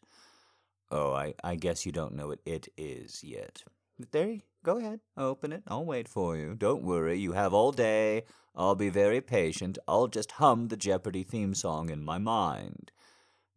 Oh, 0.90 1.12
I, 1.12 1.35
I 1.44 1.54
guess 1.54 1.87
you 1.87 1.92
don't 1.92 2.14
know 2.14 2.28
what 2.28 2.40
it 2.44 2.68
is 2.76 3.22
yet. 3.22 3.62
But 3.98 4.12
there, 4.12 4.38
go 4.64 4.79
ahead. 4.79 5.01
Open 5.16 5.53
it. 5.53 5.62
I'll 5.66 5.85
wait 5.85 6.09
for 6.09 6.37
you. 6.37 6.55
Don't 6.55 6.83
worry. 6.83 7.18
You 7.18 7.33
have 7.33 7.55
all 7.55 7.73
day. 7.73 8.25
I'll 8.55 8.75
be 8.75 8.90
very 8.90 9.21
patient. 9.21 9.79
I'll 9.87 10.09
just 10.09 10.33
hum 10.33 10.68
the 10.68 10.77
Jeopardy 10.77 11.23
theme 11.23 11.55
song 11.55 11.90
in 11.90 12.05
my 12.05 12.18
mind. 12.18 12.90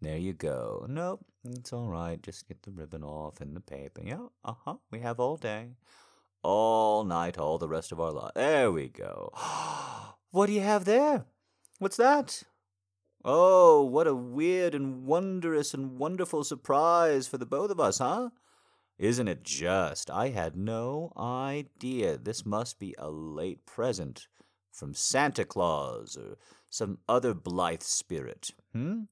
There 0.02 0.18
you 0.18 0.34
go. 0.34 0.86
Nope, 0.90 1.26
it's 1.44 1.72
all 1.72 1.88
right. 1.88 2.22
Just 2.22 2.48
get 2.48 2.64
the 2.64 2.72
ribbon 2.72 3.04
off 3.04 3.40
and 3.40 3.56
the 3.56 3.62
paper. 3.62 4.02
Yeah, 4.04 4.28
uh 4.44 4.54
huh. 4.66 4.76
We 4.90 5.00
have 5.00 5.20
all 5.20 5.38
day. 5.38 5.76
All 6.44 7.04
night, 7.04 7.38
all 7.38 7.60
the 7.60 7.68
rest 7.68 7.92
of 7.92 8.00
our 8.00 8.12
life. 8.12 8.32
There 8.36 8.72
we 8.72 8.90
go. 8.90 9.32
what 10.32 10.48
do 10.48 10.54
you 10.54 10.62
have 10.62 10.86
there? 10.86 11.26
What's 11.78 11.98
that? 11.98 12.44
Oh, 13.24 13.84
what 13.84 14.08
a 14.08 14.16
weird 14.16 14.74
and 14.74 15.06
wondrous 15.06 15.76
and 15.76 16.00
wonderful 16.00 16.44
surprise 16.44 17.28
for 17.28 17.38
the 17.38 17.46
both 17.46 17.70
of 17.70 17.80
us, 17.80 18.00
huh? 18.00 18.30
Isn't 19.02 19.28
it 19.28 19.44
just? 19.44 20.12
I 20.12 20.30
had 20.30 20.56
no 20.56 21.12
idea. 21.18 22.20
This 22.20 22.46
must 22.46 22.78
be 22.78 22.94
a 23.00 23.10
late 23.10 23.66
present 23.66 24.28
from 24.72 24.94
Santa 24.94 25.44
Claus 25.44 26.16
or 26.16 26.38
some 26.70 27.00
other 27.10 27.34
blithe 27.34 27.82
spirit. 27.82 28.52
Hmm? 28.74 29.06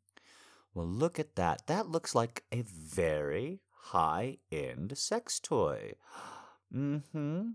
Well, 0.76 0.86
look 0.86 1.18
at 1.18 1.36
that. 1.38 1.66
That 1.66 1.90
looks 1.90 2.14
like 2.14 2.44
a 2.52 2.62
very 2.62 3.62
high 3.86 4.38
end 4.52 4.96
sex 4.96 5.40
toy. 5.40 5.94
Mm 6.72 7.02
hmm. 7.12 7.48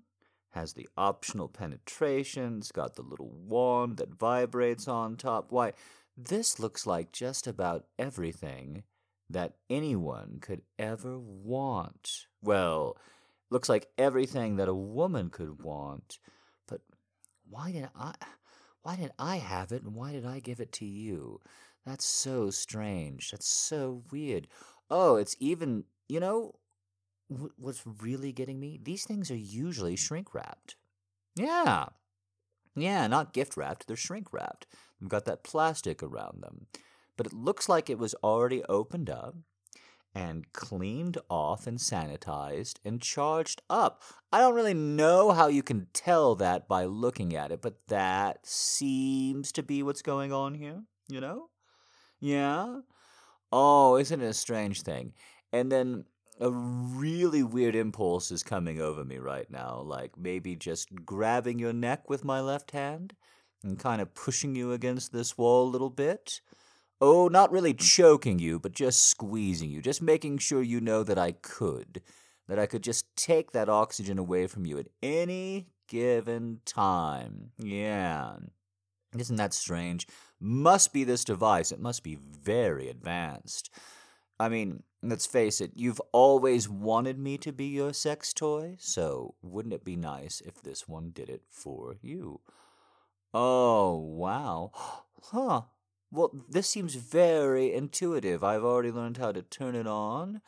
Has 0.51 0.73
the 0.73 0.89
optional 0.97 1.47
penetration, 1.47 2.59
it's 2.59 2.73
got 2.73 2.97
the 2.97 3.03
little 3.03 3.31
wand 3.31 3.99
that 3.99 4.19
vibrates 4.19 4.89
on 4.89 5.17
top. 5.17 5.53
Why, 5.53 5.73
this 6.17 6.59
looks 6.59 6.85
like 6.85 7.13
just 7.13 7.47
about 7.47 7.85
everything 7.97 8.83
that 9.31 9.55
anyone 9.71 10.39
could 10.41 10.63
ever 10.79 11.19
want. 11.19 12.27
Well, 12.43 12.97
looks 13.51 13.69
like 13.69 13.89
everything 13.99 14.57
that 14.57 14.69
a 14.69 14.75
woman 14.75 15.31
could 15.31 15.63
want. 15.63 16.19
But 16.67 16.81
why 17.49 17.73
did 17.73 17.89
I 17.95 18.15
why 18.83 18.97
did 18.97 19.13
I 19.19 19.37
have 19.37 19.73
it 19.73 19.83
and 19.83 19.95
why 19.95 20.13
did 20.13 20.27
I 20.27 20.41
give 20.41 20.61
it 20.61 20.73
to 20.73 20.85
you? 20.85 21.41
That's 21.87 22.05
so 22.05 22.51
strange. 22.51 23.31
That's 23.31 23.49
so 23.49 24.03
weird. 24.11 24.47
Oh, 24.91 25.17
it's 25.17 25.37
even, 25.39 25.85
you 26.09 26.21
know, 26.21 26.55
what's 27.57 27.83
really 28.01 28.33
getting 28.33 28.61
me? 28.61 28.79
These 28.83 29.05
things 29.05 29.31
are 29.31 29.37
usually 29.37 29.97
shrink 29.97 30.35
wrapped. 30.35 30.77
Yeah. 31.35 31.87
Yeah, 32.77 33.07
not 33.07 33.33
gift 33.33 33.57
wrapped, 33.57 33.87
they're 33.87 33.97
shrink 33.97 34.33
wrapped. 34.33 34.67
They've 35.01 35.09
got 35.09 35.25
that 35.27 35.45
plastic 35.45 36.03
around 36.03 36.43
them. 36.43 36.67
But 37.17 37.27
it 37.27 37.33
looks 37.33 37.69
like 37.69 37.89
it 37.89 37.99
was 37.99 38.15
already 38.23 38.63
opened 38.65 39.09
up 39.09 39.37
and 40.15 40.53
cleaned 40.53 41.19
off 41.29 41.67
and 41.67 41.79
sanitized 41.79 42.75
and 42.85 43.01
charged 43.01 43.63
up. 43.69 44.03
I 44.33 44.39
don't 44.39 44.55
really 44.55 44.75
know 44.75 45.33
how 45.33 45.49
you 45.49 45.63
can 45.63 45.89
tell 45.93 46.35
that 46.37 46.69
by 46.69 46.85
looking 46.85 47.35
at 47.35 47.51
it, 47.51 47.61
but 47.61 47.79
that 47.89 48.47
seems 48.47 49.51
to 49.53 49.63
be 49.63 49.83
what's 49.83 50.03
going 50.03 50.33
on 50.33 50.55
here, 50.55 50.85
you 51.09 51.21
know? 51.21 51.51
Yeah? 52.21 52.81
Oh, 53.51 53.97
isn't 53.97 54.21
it 54.21 54.27
a 54.27 54.35
strange 54.35 54.83
thing? 54.83 55.15
And 55.53 55.71
then 55.71 56.05
a 56.41 56.51
really 56.51 57.43
weird 57.43 57.77
impulse 57.77 58.31
is 58.31 58.43
coming 58.43 58.81
over 58.81 59.05
me 59.05 59.19
right 59.19 59.51
now, 59.51 59.83
like 59.85 60.19
maybe 60.19 60.57
just 60.57 61.05
grabbing 61.05 61.59
your 61.59 61.73
neck 61.73 62.09
with 62.09 62.25
my 62.25 62.41
left 62.41 62.71
hand 62.71 63.15
and 63.63 63.79
kind 63.79 64.01
of 64.01 64.15
pushing 64.15 64.55
you 64.55 64.73
against 64.73 65.13
this 65.13 65.39
wall 65.39 65.69
a 65.69 65.71
little 65.71 65.91
bit. 65.91 66.41
Oh, 67.07 67.29
not 67.29 67.53
really 67.53 67.75
mm. 67.75 67.81
choking 67.81 68.39
you, 68.39 68.59
but 68.59 68.73
just 68.73 69.09
squeezing 69.09 69.69
you, 69.69 69.83
just 69.83 70.01
making 70.01 70.39
sure 70.39 70.63
you 70.63 70.81
know 70.81 71.03
that 71.03 71.19
I 71.19 71.33
could, 71.33 72.01
that 72.49 72.59
I 72.59 72.65
could 72.65 72.83
just 72.83 73.15
take 73.15 73.53
that 73.53 73.69
oxygen 73.69 74.19
away 74.19 74.47
from 74.47 74.65
you 74.65 74.79
at 74.79 74.89
any 75.03 75.67
given 75.87 76.61
time. 76.65 77.51
Yeah. 77.59 78.37
Isn't 79.19 79.37
that 79.37 79.53
strange? 79.53 80.09
Must 80.41 80.95
be 80.95 81.05
this 81.05 81.25
device. 81.25 81.73
It 81.73 81.79
must 81.79 82.05
be 82.05 82.15
very 82.17 82.89
advanced. 82.89 83.69
I 84.41 84.49
mean, 84.49 84.83
let's 85.03 85.27
face 85.27 85.61
it, 85.61 85.73
you've 85.75 86.01
always 86.11 86.71
wanted 86.71 87.19
me 87.19 87.37
to 87.37 87.53
be 87.53 87.67
your 87.67 87.93
sex 87.93 88.33
toy, 88.33 88.77
so 88.79 89.35
wouldn't 89.43 89.75
it 89.75 89.85
be 89.85 89.95
nice 89.95 90.41
if 90.41 90.63
this 90.63 90.89
one 90.89 91.11
did 91.11 91.29
it 91.29 91.43
for 91.51 91.97
you? 92.01 92.41
Oh, 93.35 93.95
wow. 93.97 94.71
Huh. 95.33 95.63
Well, 96.15 96.31
this 96.49 96.69
seems 96.69 96.95
very 96.95 97.75
intuitive. 97.75 98.45
I've 98.45 98.63
already 98.63 98.93
learned 98.93 99.17
how 99.17 99.33
to 99.33 99.43
turn 99.43 99.75
it 99.75 99.89
on 99.89 100.43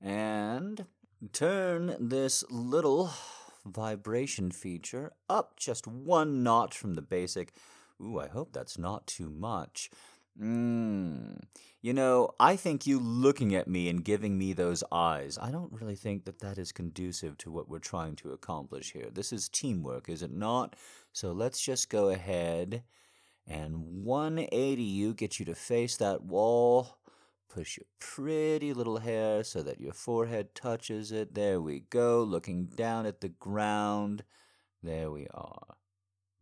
and 0.00 0.86
turn 1.32 1.96
this 1.98 2.44
little 2.48 3.10
vibration 3.66 4.52
feature 4.52 5.10
up 5.28 5.56
just 5.56 5.88
one 5.88 6.44
notch 6.44 6.78
from 6.78 6.94
the 6.94 7.02
basic 7.02 7.52
Ooh, 8.00 8.20
I 8.20 8.28
hope 8.28 8.52
that's 8.52 8.78
not 8.78 9.08
too 9.08 9.28
much. 9.28 9.90
Mmm. 10.40 11.40
You 11.82 11.92
know, 11.92 12.30
I 12.38 12.54
think 12.54 12.86
you 12.86 13.00
looking 13.00 13.56
at 13.56 13.66
me 13.66 13.88
and 13.88 14.04
giving 14.04 14.38
me 14.38 14.52
those 14.52 14.84
eyes, 14.92 15.36
I 15.42 15.50
don't 15.50 15.72
really 15.72 15.96
think 15.96 16.26
that 16.26 16.38
that 16.38 16.58
is 16.58 16.70
conducive 16.70 17.36
to 17.38 17.50
what 17.50 17.68
we're 17.68 17.80
trying 17.80 18.14
to 18.16 18.30
accomplish 18.30 18.92
here. 18.92 19.08
This 19.12 19.32
is 19.32 19.48
teamwork, 19.48 20.08
is 20.08 20.22
it 20.22 20.32
not? 20.32 20.76
So 21.12 21.32
let's 21.32 21.60
just 21.60 21.90
go 21.90 22.10
ahead 22.10 22.84
and 23.48 24.04
180 24.04 24.82
you, 24.82 25.14
get 25.14 25.38
you 25.38 25.46
to 25.46 25.54
face 25.54 25.96
that 25.96 26.22
wall. 26.22 26.98
Push 27.48 27.78
your 27.78 27.86
pretty 27.98 28.74
little 28.74 28.98
hair 28.98 29.42
so 29.42 29.62
that 29.62 29.80
your 29.80 29.94
forehead 29.94 30.54
touches 30.54 31.10
it. 31.12 31.34
There 31.34 31.60
we 31.60 31.80
go, 31.80 32.22
looking 32.22 32.66
down 32.66 33.06
at 33.06 33.22
the 33.22 33.30
ground. 33.30 34.22
There 34.82 35.10
we 35.10 35.26
are. 35.32 35.76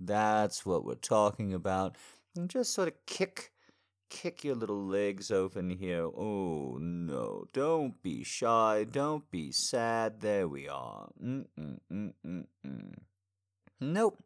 That's 0.01 0.67
what 0.67 0.85
we're 0.85 0.97
talking 0.97 1.55
about. 1.55 1.97
And 2.35 2.51
just 2.51 2.75
sort 2.75 2.89
of 2.89 2.95
kick 3.07 3.53
kick 4.09 4.45
your 4.45 4.55
little 4.55 4.85
legs 4.85 5.31
open 5.31 5.71
here. 5.71 6.05
Oh 6.05 6.79
no, 6.81 7.47
don't 7.53 8.03
be 8.03 8.25
shy, 8.25 8.85
don't 8.91 9.31
be 9.31 9.53
sad. 9.53 10.21
There 10.21 10.49
we 10.49 10.69
are. 10.69 11.09
Mm-mm-mm-mm-mm. 11.23 12.95
Nope. 13.81 14.19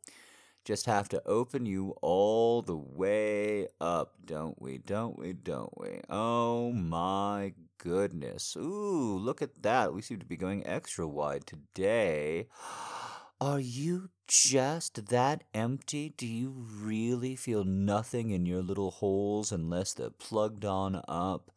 Just 0.64 0.86
have 0.86 1.08
to 1.08 1.22
open 1.26 1.64
you 1.64 1.94
all 2.02 2.60
the 2.62 2.76
way 2.76 3.68
up, 3.80 4.14
don't 4.24 4.60
we? 4.60 4.78
Don't 4.78 5.18
we? 5.18 5.32
Don't 5.32 5.72
we? 5.78 6.00
Oh 6.10 6.72
my 6.72 7.54
goodness. 7.78 8.56
Ooh, 8.56 9.18
look 9.18 9.40
at 9.40 9.62
that. 9.62 9.94
We 9.94 10.02
seem 10.02 10.18
to 10.18 10.26
be 10.26 10.36
going 10.36 10.66
extra 10.66 11.08
wide 11.08 11.46
today. 11.46 12.48
Are 13.40 13.60
you 13.60 14.10
just 14.26 15.06
that 15.06 15.44
empty? 15.54 16.12
Do 16.14 16.26
you 16.26 16.50
really 16.50 17.36
feel 17.36 17.64
nothing 17.64 18.28
in 18.30 18.44
your 18.44 18.62
little 18.62 18.90
holes 18.90 19.50
unless 19.50 19.94
they're 19.94 20.10
plugged 20.10 20.66
on 20.66 21.00
up? 21.08 21.50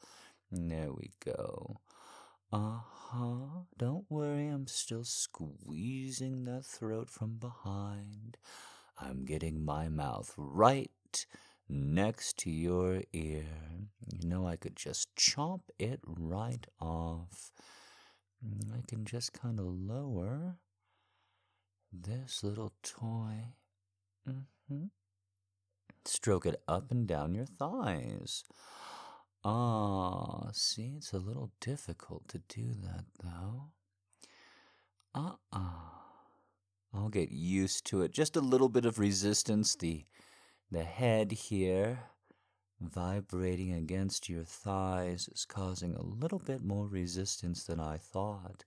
There 0.50 0.94
we 0.94 1.12
go. 1.24 1.82
Uh 2.54 2.80
huh. 2.86 3.64
Don't 3.78 4.06
worry, 4.10 4.48
I'm 4.48 4.68
still 4.68 5.04
squeezing 5.04 6.46
that 6.46 6.66
throat 6.66 7.10
from 7.10 7.38
behind. 7.38 8.38
I'm 9.04 9.26
getting 9.26 9.64
my 9.64 9.90
mouth 9.90 10.34
right 10.38 11.26
next 11.68 12.38
to 12.40 12.50
your 12.50 13.02
ear. 13.12 13.46
You 14.12 14.28
know, 14.28 14.48
I 14.48 14.56
could 14.56 14.76
just 14.76 15.14
chomp 15.16 15.62
it 15.78 16.00
right 16.06 16.66
off. 16.80 17.52
I 18.74 18.82
can 18.88 19.06
just 19.06 19.34
kind 19.34 19.60
of 19.60 19.66
lower 19.66 20.58
this 21.92 22.44
little 22.44 22.74
toy. 22.82 23.54
Mm-hmm. 24.28 24.86
Stroke 26.06 26.46
it 26.46 26.62
up 26.68 26.92
and 26.92 27.08
down 27.08 27.36
your 27.36 27.46
thighs. 27.46 28.44
Ah, 29.46 30.50
see, 30.54 30.94
it's 30.98 31.12
a 31.14 31.18
little 31.20 31.52
difficult 31.60 32.28
to 32.30 32.40
do 32.48 32.74
that, 32.82 33.06
though. 33.22 33.72
Uh 35.14 35.36
uh 35.52 36.03
I'll 36.94 37.10
get 37.10 37.32
used 37.32 37.86
to 37.88 38.02
it. 38.04 38.12
Just 38.12 38.36
a 38.36 38.42
little 38.42 38.70
bit 38.70 38.86
of 38.86 39.00
resistance. 39.00 39.76
The, 39.76 40.06
the 40.72 40.84
head 40.84 41.32
here 41.32 42.00
vibrating 42.80 43.74
against 43.74 44.30
your 44.30 44.44
thighs 44.44 45.28
is 45.32 45.46
causing 45.46 45.96
a 45.96 46.04
little 46.04 46.40
bit 46.40 46.64
more 46.64 46.88
resistance 46.88 47.64
than 47.64 47.80
I 47.80 47.98
thought. 47.98 48.66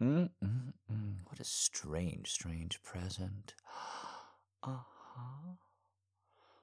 Mm-mm-mm. 0.00 0.30
What 1.24 1.40
a 1.40 1.44
strange, 1.44 2.30
strange 2.30 2.82
present. 2.82 3.54
Uh 4.62 4.78
huh. 5.14 5.52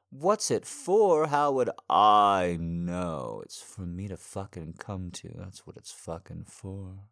What's 0.09 0.51
it 0.51 0.65
for? 0.65 1.27
How 1.27 1.51
would 1.53 1.69
I 1.89 2.57
know? 2.59 3.41
It's 3.45 3.61
for 3.61 3.81
me 3.81 4.07
to 4.09 4.17
fucking 4.17 4.75
come 4.77 5.09
to. 5.11 5.31
That's 5.35 5.65
what 5.65 5.77
it's 5.77 5.91
fucking 5.91 6.45
for. 6.47 7.07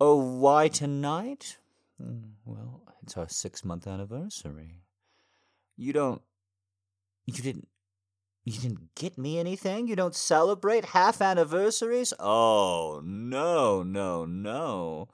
Oh, 0.00 0.16
why 0.16 0.68
tonight? 0.68 1.58
Hmm, 2.02 2.30
well, 2.44 2.82
it's 3.02 3.16
our 3.16 3.28
six 3.28 3.64
month 3.64 3.86
anniversary. 3.86 4.82
You 5.76 5.92
don't. 5.92 6.22
You 7.26 7.42
didn't. 7.42 7.68
You 8.44 8.58
didn't 8.58 8.94
get 8.96 9.16
me 9.16 9.38
anything? 9.38 9.86
You 9.86 9.94
don't 9.94 10.16
celebrate 10.16 10.86
half 10.86 11.22
anniversaries? 11.22 12.12
Oh, 12.18 13.00
no, 13.04 13.84
no, 13.84 14.24
no. 14.24 15.08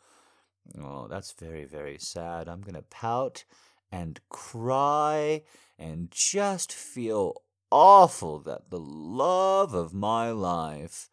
Oh, 0.81 1.09
that's 1.09 1.33
very, 1.33 1.67
very 1.67 1.99
sad. 1.99 2.49
I'm 2.49 2.63
going 2.63 2.75
to 2.75 2.83
pout 2.83 3.45
and 3.93 4.19
cry 4.31 5.43
and 5.79 6.11
just 6.11 6.73
feel 6.73 7.43
awful 7.71 8.41
that 8.41 8.71
the 8.71 8.81
love 8.81 9.75
of 9.75 9.93
my 9.93 10.31
life 10.31 11.11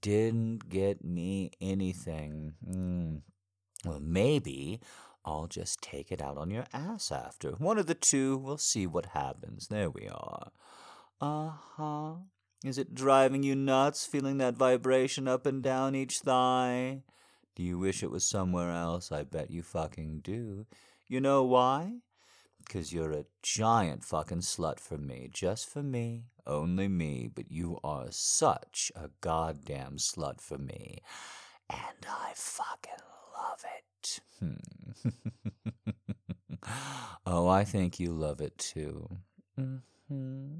didn't 0.00 0.70
get 0.70 1.04
me 1.04 1.50
anything. 1.60 2.54
Mm. 2.66 3.20
Well, 3.84 4.00
maybe 4.00 4.80
I'll 5.24 5.46
just 5.46 5.80
take 5.80 6.12
it 6.12 6.20
out 6.22 6.36
on 6.36 6.50
your 6.50 6.66
ass 6.72 7.10
after. 7.10 7.52
One 7.52 7.78
of 7.78 7.86
the 7.86 7.94
two, 7.94 8.36
we'll 8.36 8.58
see 8.58 8.86
what 8.86 9.06
happens. 9.06 9.68
There 9.68 9.90
we 9.90 10.08
are. 10.08 10.50
Uh 11.20 11.52
huh. 11.76 12.12
Is 12.64 12.78
it 12.78 12.94
driving 12.94 13.42
you 13.42 13.54
nuts, 13.54 14.06
feeling 14.06 14.38
that 14.38 14.56
vibration 14.56 15.28
up 15.28 15.44
and 15.46 15.62
down 15.62 15.94
each 15.94 16.20
thigh? 16.20 17.02
Do 17.54 17.62
you 17.62 17.78
wish 17.78 18.02
it 18.02 18.10
was 18.10 18.24
somewhere 18.24 18.70
else? 18.70 19.12
I 19.12 19.22
bet 19.22 19.50
you 19.50 19.62
fucking 19.62 20.20
do. 20.24 20.66
You 21.06 21.20
know 21.20 21.44
why? 21.44 21.98
Because 22.58 22.92
you're 22.92 23.12
a 23.12 23.26
giant 23.42 24.02
fucking 24.04 24.40
slut 24.40 24.80
for 24.80 24.96
me. 24.96 25.28
Just 25.32 25.68
for 25.68 25.82
me. 25.82 26.24
Only 26.46 26.88
me. 26.88 27.28
But 27.32 27.50
you 27.52 27.78
are 27.84 28.06
such 28.10 28.90
a 28.96 29.10
goddamn 29.20 29.98
slut 29.98 30.40
for 30.40 30.58
me. 30.58 31.02
And 31.68 32.06
I 32.08 32.32
fucking 32.34 33.04
love 33.44 33.64
it. 33.76 34.20
Hmm. 34.40 35.10
oh, 37.26 37.48
I 37.48 37.64
think 37.64 38.00
you 38.00 38.12
love 38.12 38.40
it 38.40 38.56
too. 38.58 39.08
Mm-hmm. 39.58 40.58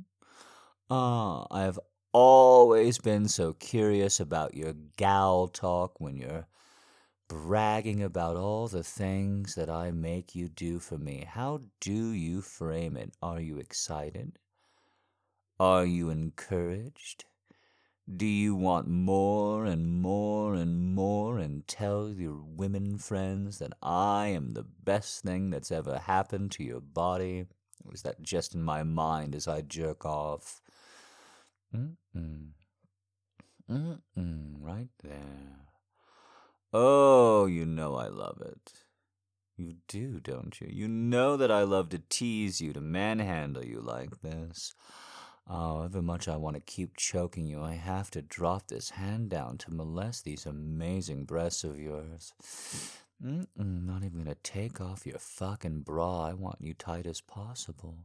Ah, 0.90 1.46
I've 1.50 1.78
always 2.12 2.98
been 2.98 3.28
so 3.28 3.54
curious 3.54 4.20
about 4.20 4.54
your 4.54 4.74
gal 4.96 5.48
talk 5.48 6.00
when 6.00 6.16
you're 6.16 6.46
bragging 7.28 8.02
about 8.02 8.36
all 8.36 8.68
the 8.68 8.84
things 8.84 9.54
that 9.54 9.70
I 9.70 9.90
make 9.90 10.34
you 10.34 10.48
do 10.48 10.78
for 10.78 10.98
me. 10.98 11.24
How 11.28 11.62
do 11.80 12.12
you 12.12 12.42
frame 12.42 12.96
it? 12.96 13.14
Are 13.22 13.40
you 13.40 13.58
excited? 13.58 14.38
Are 15.58 15.86
you 15.86 16.10
encouraged? 16.10 17.24
Do 18.12 18.26
you 18.26 18.54
want 18.54 18.86
more 18.86 19.64
and 19.64 20.02
more 20.02 20.54
and 20.54 20.94
more 20.94 21.38
and 21.38 21.66
tell 21.66 22.10
your 22.10 22.38
women 22.44 22.98
friends 22.98 23.58
that 23.58 23.72
I 23.82 24.26
am 24.26 24.52
the 24.52 24.62
best 24.62 25.22
thing 25.22 25.48
that's 25.48 25.72
ever 25.72 25.98
happened 25.98 26.50
to 26.52 26.64
your 26.64 26.80
body? 26.80 27.46
Or 27.82 27.94
is 27.94 28.02
that 28.02 28.20
just 28.20 28.54
in 28.54 28.62
my 28.62 28.82
mind 28.82 29.34
as 29.34 29.48
I 29.48 29.62
jerk 29.62 30.04
off? 30.04 30.60
Mm-mm. 31.74 32.50
Mm-mm, 33.70 34.52
right 34.60 34.90
there. 35.02 35.64
Oh, 36.74 37.46
you 37.46 37.64
know 37.64 37.96
I 37.96 38.08
love 38.08 38.42
it. 38.42 38.72
You 39.56 39.76
do, 39.88 40.20
don't 40.20 40.60
you? 40.60 40.68
You 40.70 40.88
know 40.88 41.38
that 41.38 41.50
I 41.50 41.62
love 41.62 41.88
to 41.90 42.02
tease 42.10 42.60
you, 42.60 42.74
to 42.74 42.80
manhandle 42.80 43.64
you 43.64 43.80
like 43.80 44.20
this. 44.20 44.74
However 45.46 46.00
much 46.00 46.26
I 46.26 46.36
want 46.36 46.56
to 46.56 46.60
keep 46.60 46.96
choking 46.96 47.46
you, 47.46 47.60
I 47.62 47.74
have 47.74 48.10
to 48.12 48.22
drop 48.22 48.68
this 48.68 48.90
hand 48.90 49.28
down 49.28 49.58
to 49.58 49.74
molest 49.74 50.24
these 50.24 50.46
amazing 50.46 51.24
breasts 51.24 51.64
of 51.64 51.78
yours. 51.78 52.32
Mm-mm, 53.22 53.46
not 53.86 54.02
even 54.02 54.18
gonna 54.18 54.36
take 54.42 54.80
off 54.80 55.06
your 55.06 55.18
fucking 55.18 55.80
bra. 55.80 56.26
I 56.26 56.32
want 56.32 56.60
you 56.60 56.74
tight 56.74 57.06
as 57.06 57.20
possible. 57.20 57.98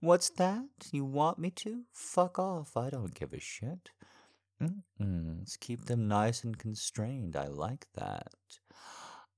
What's 0.00 0.30
that? 0.30 0.66
You 0.92 1.04
want 1.04 1.38
me 1.38 1.50
to? 1.50 1.82
Fuck 1.92 2.38
off. 2.38 2.76
I 2.76 2.90
don't 2.90 3.14
give 3.14 3.32
a 3.32 3.40
shit. 3.40 3.90
Mm-mm, 4.62 5.38
let's 5.40 5.56
keep 5.56 5.86
them 5.86 6.08
nice 6.08 6.44
and 6.44 6.56
constrained. 6.58 7.36
I 7.36 7.48
like 7.48 7.86
that. 7.94 8.32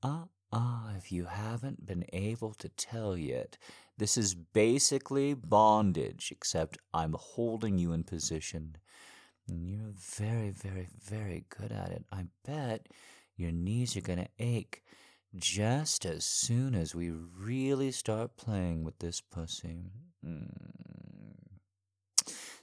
Ah, 0.03 0.27
ah, 0.53 0.93
if 0.97 1.11
you 1.11 1.25
haven't 1.25 1.87
been 1.87 2.05
able 2.13 2.53
to 2.55 2.69
tell 2.69 3.17
yet, 3.17 3.59
this 3.99 4.19
is 4.19 4.35
basically 4.35 5.35
bondage, 5.35 6.31
except 6.31 6.79
I'm 6.93 7.15
holding 7.19 7.79
you 7.79 7.93
in 7.93 8.05
position. 8.05 8.77
And 9.49 9.67
you're 9.67 9.95
very, 9.95 10.51
very, 10.51 10.89
very 11.03 11.45
good 11.49 11.73
at 11.73 11.91
it. 11.91 12.05
I 12.13 12.27
bet 12.45 12.89
your 13.37 13.53
knees 13.53 13.97
are 13.97 14.03
going 14.03 14.19
to 14.19 14.29
ache 14.39 14.83
just 15.35 16.05
as 16.05 16.25
soon 16.25 16.75
as 16.75 16.95
we 16.95 17.11
really 17.11 17.91
start 17.91 18.37
playing 18.37 18.85
with 18.85 18.99
this 18.99 19.21
pussy. 19.21 19.93
Mm. 20.25 20.49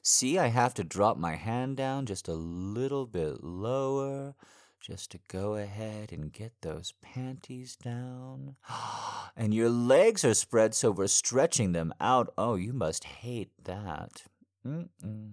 See, 0.01 0.37
I 0.37 0.47
have 0.47 0.73
to 0.75 0.83
drop 0.83 1.17
my 1.17 1.35
hand 1.35 1.77
down 1.77 2.05
just 2.05 2.27
a 2.27 2.33
little 2.33 3.05
bit 3.05 3.43
lower 3.43 4.35
just 4.83 5.11
to 5.11 5.19
go 5.29 5.55
ahead 5.55 6.11
and 6.11 6.33
get 6.33 6.51
those 6.61 6.93
panties 7.01 7.75
down. 7.75 8.55
And 9.35 9.51
your 9.51 9.69
legs 9.69 10.23
are 10.23 10.35
spread, 10.35 10.75
so 10.75 10.91
we're 10.91 11.07
stretching 11.07 11.71
them 11.71 11.91
out. 11.99 12.31
Oh, 12.37 12.53
you 12.53 12.71
must 12.71 13.03
hate 13.03 13.49
that. 13.63 14.25
Mm-mm. 14.67 15.31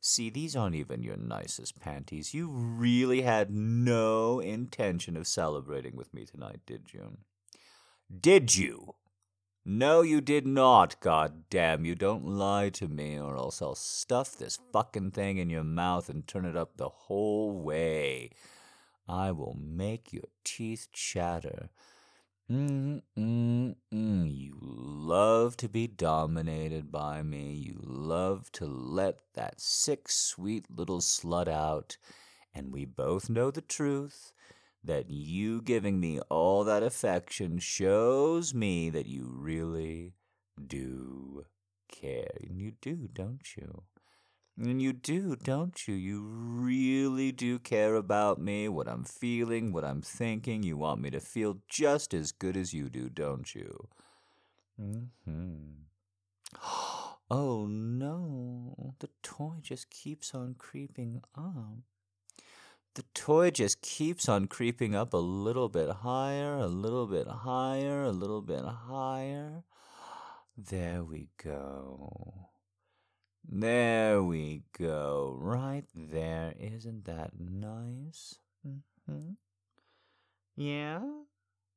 See, 0.00 0.30
these 0.30 0.56
aren't 0.56 0.76
even 0.76 1.02
your 1.02 1.18
nicest 1.18 1.78
panties. 1.78 2.32
You 2.32 2.48
really 2.48 3.20
had 3.20 3.50
no 3.50 4.40
intention 4.40 5.14
of 5.14 5.26
celebrating 5.26 5.94
with 5.94 6.14
me 6.14 6.24
tonight, 6.24 6.60
did 6.64 6.94
you? 6.94 7.18
Did 8.18 8.56
you? 8.56 8.94
No, 9.66 10.00
you 10.00 10.22
did 10.22 10.46
not, 10.46 10.98
god 11.00 11.50
damn 11.50 11.84
you. 11.84 11.94
Don't 11.94 12.24
lie 12.24 12.70
to 12.70 12.88
me, 12.88 13.18
or 13.18 13.36
else 13.36 13.60
I'll 13.60 13.74
stuff 13.74 14.38
this 14.38 14.58
fucking 14.72 15.10
thing 15.10 15.36
in 15.36 15.50
your 15.50 15.64
mouth 15.64 16.08
and 16.08 16.26
turn 16.26 16.46
it 16.46 16.56
up 16.56 16.78
the 16.78 16.88
whole 16.88 17.60
way. 17.60 18.30
I 19.08 19.32
will 19.32 19.56
make 19.60 20.12
your 20.12 20.28
teeth 20.44 20.88
chatter. 20.92 21.70
Mm, 22.50 23.02
mm, 23.18 23.76
mm. 23.92 24.36
You 24.36 24.56
love 24.60 25.56
to 25.58 25.68
be 25.68 25.86
dominated 25.86 26.90
by 26.92 27.22
me. 27.22 27.52
You 27.54 27.80
love 27.82 28.50
to 28.52 28.66
let 28.66 29.18
that 29.34 29.60
sick, 29.60 30.08
sweet 30.08 30.66
little 30.70 31.00
slut 31.00 31.48
out. 31.48 31.96
And 32.54 32.72
we 32.72 32.84
both 32.84 33.30
know 33.30 33.50
the 33.50 33.62
truth 33.62 34.32
that 34.84 35.10
you 35.10 35.62
giving 35.62 36.00
me 36.00 36.20
all 36.30 36.64
that 36.64 36.82
affection 36.82 37.58
shows 37.58 38.54
me 38.54 38.90
that 38.90 39.06
you 39.06 39.28
really 39.32 40.14
do 40.66 41.46
care. 41.88 42.36
And 42.42 42.60
you 42.60 42.72
do, 42.80 43.08
don't 43.12 43.56
you? 43.56 43.82
And 44.60 44.82
you 44.82 44.92
do, 44.92 45.36
don't 45.36 45.86
you? 45.86 45.94
You 45.94 46.20
really 46.20 47.30
do 47.30 47.60
care 47.60 47.94
about 47.94 48.40
me, 48.40 48.68
what 48.68 48.88
I'm 48.88 49.04
feeling, 49.04 49.72
what 49.72 49.84
I'm 49.84 50.02
thinking. 50.02 50.64
You 50.64 50.76
want 50.76 51.00
me 51.00 51.10
to 51.10 51.20
feel 51.20 51.58
just 51.68 52.12
as 52.12 52.32
good 52.32 52.56
as 52.56 52.74
you 52.74 52.88
do, 52.88 53.08
don't 53.08 53.54
you? 53.54 53.88
Mm-hmm. 54.80 55.84
Oh 57.30 57.66
no, 57.66 58.94
the 59.00 59.10
toy 59.22 59.56
just 59.60 59.90
keeps 59.90 60.34
on 60.34 60.54
creeping 60.56 61.20
up. 61.36 61.82
The 62.94 63.02
toy 63.12 63.50
just 63.50 63.82
keeps 63.82 64.30
on 64.30 64.46
creeping 64.46 64.94
up 64.94 65.12
a 65.12 65.18
little 65.18 65.68
bit 65.68 65.90
higher, 65.90 66.56
a 66.56 66.66
little 66.66 67.06
bit 67.06 67.28
higher, 67.28 68.02
a 68.02 68.12
little 68.12 68.40
bit 68.40 68.64
higher. 68.64 69.62
There 70.56 71.04
we 71.04 71.28
go. 71.36 72.48
There 73.50 74.22
we 74.22 74.64
go. 74.78 75.34
Right 75.38 75.86
there. 75.94 76.52
Isn't 76.60 77.06
that 77.06 77.30
nice? 77.40 78.36
Mm-hmm. 78.66 79.30
Yeah? 80.56 81.00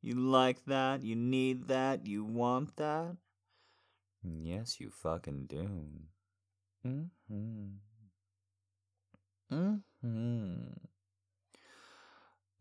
You 0.02 0.16
like 0.16 0.66
that? 0.66 1.02
You 1.04 1.16
need 1.16 1.68
that? 1.70 2.06
You 2.06 2.26
want 2.26 2.76
that? 2.76 3.16
Yes, 4.24 4.80
you 4.82 4.90
fucking 4.90 5.46
do. 5.46 5.70
Mm-hmm. 6.86 7.68
Mm-hmm. 9.54 10.68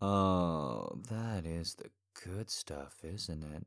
Oh, 0.01 0.99
that 1.09 1.45
is 1.45 1.75
the 1.75 1.91
good 2.25 2.49
stuff, 2.49 2.97
isn't 3.03 3.43
it? 3.43 3.67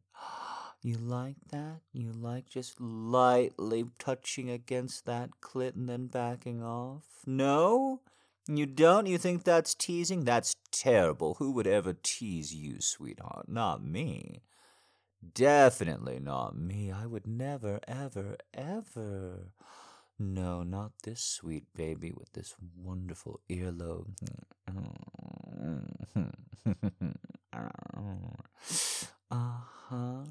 You 0.86 0.98
like 0.98 1.38
that? 1.52 1.80
You 1.94 2.12
like 2.12 2.50
just 2.50 2.82
lightly 2.82 3.86
touching 4.00 4.50
against 4.50 5.06
that 5.06 5.30
clit 5.42 5.76
and 5.76 5.88
then 5.88 6.08
backing 6.08 6.62
off? 6.62 7.06
No? 7.26 8.02
You 8.50 8.66
don't? 8.66 9.06
You 9.06 9.18
think 9.18 9.46
that's 9.46 9.76
teasing? 9.76 10.26
That's 10.26 10.58
terrible. 10.74 11.36
Who 11.36 11.52
would 11.52 11.68
ever 11.68 11.96
tease 12.04 12.54
you, 12.54 12.82
sweetheart? 12.82 13.48
Not 13.48 13.82
me. 13.82 14.42
Definitely 15.34 16.20
not 16.20 16.58
me. 16.58 16.92
I 16.92 17.06
would 17.06 17.26
never, 17.26 17.80
ever, 17.88 18.36
ever. 18.54 19.54
No, 20.20 20.64
not 20.64 20.92
this 21.04 21.22
sweet 21.24 21.64
baby 21.74 22.12
with 22.14 22.34
this 22.34 22.56
wonderful 22.76 23.40
earlobe. 23.50 24.10
uh 29.32 29.62
huh. 29.90 30.24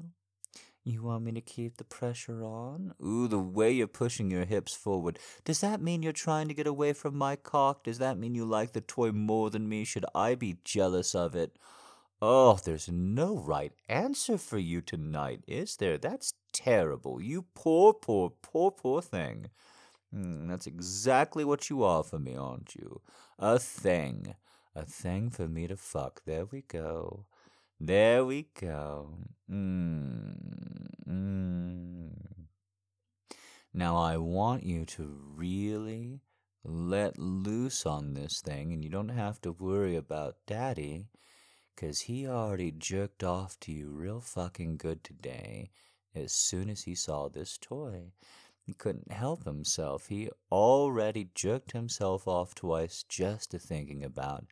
You 0.85 1.03
want 1.03 1.23
me 1.23 1.31
to 1.31 1.41
keep 1.41 1.77
the 1.77 1.85
pressure 1.85 2.43
on? 2.43 2.93
Ooh, 3.01 3.29
the 3.29 3.39
way 3.39 3.71
you're 3.71 3.87
pushing 3.87 4.29
your 4.29 4.43
hips 4.43 4.75
forward. 4.75 5.17
Does 5.45 5.61
that 5.61 5.81
mean 5.81 6.03
you're 6.03 6.11
trying 6.11 6.49
to 6.49 6.53
get 6.53 6.67
away 6.67 6.91
from 6.91 7.17
my 7.17 7.37
cock? 7.37 7.83
Does 7.83 7.99
that 7.99 8.17
mean 8.17 8.35
you 8.35 8.43
like 8.43 8.73
the 8.73 8.81
toy 8.81 9.13
more 9.13 9.49
than 9.49 9.69
me? 9.69 9.85
Should 9.85 10.05
I 10.13 10.35
be 10.35 10.57
jealous 10.65 11.15
of 11.15 11.35
it? 11.35 11.57
Oh, 12.21 12.59
there's 12.63 12.89
no 12.89 13.37
right 13.37 13.71
answer 13.87 14.37
for 14.37 14.57
you 14.57 14.81
tonight, 14.81 15.43
is 15.47 15.77
there? 15.77 15.97
That's 15.97 16.33
terrible. 16.51 17.21
You 17.21 17.45
poor, 17.53 17.93
poor, 17.93 18.33
poor, 18.41 18.71
poor 18.71 19.01
thing. 19.01 19.51
Mm, 20.13 20.49
that's 20.49 20.67
exactly 20.67 21.45
what 21.45 21.69
you 21.69 21.83
are 21.83 22.03
for 22.03 22.19
me, 22.19 22.35
aren't 22.35 22.75
you? 22.75 23.01
A 23.39 23.57
thing. 23.57 24.35
A 24.75 24.85
thing 24.85 25.29
for 25.29 25.47
me 25.47 25.67
to 25.67 25.77
fuck. 25.77 26.23
There 26.25 26.45
we 26.45 26.61
go. 26.61 27.25
There 27.79 28.23
we 28.23 28.43
go. 28.53 29.17
Mm, 29.49 30.87
mm. 31.07 32.11
Now, 33.75 33.97
I 33.97 34.17
want 34.17 34.63
you 34.63 34.85
to 34.85 35.03
really 35.35 36.21
let 36.63 37.17
loose 37.17 37.85
on 37.87 38.13
this 38.13 38.39
thing, 38.39 38.71
and 38.71 38.83
you 38.83 38.89
don't 38.91 39.09
have 39.09 39.41
to 39.41 39.51
worry 39.51 39.95
about 39.95 40.37
Daddy, 40.45 41.07
'cause 41.75 42.01
he 42.01 42.27
already 42.27 42.71
jerked 42.71 43.23
off 43.23 43.59
to 43.61 43.71
you 43.71 43.89
real 43.91 44.21
fucking 44.21 44.77
good 44.77 45.03
today 45.03 45.71
as 46.13 46.33
soon 46.33 46.69
as 46.69 46.83
he 46.83 46.95
saw 46.95 47.29
this 47.29 47.57
toy. 47.57 48.11
He 48.61 48.73
couldn't 48.73 49.11
help 49.11 49.45
himself. 49.45 50.07
He 50.07 50.29
already 50.51 51.31
jerked 51.33 51.71
himself 51.71 52.27
off 52.27 52.55
twice 52.55 53.03
just 53.03 53.51
to 53.51 53.59
thinking 53.59 54.03
about 54.03 54.45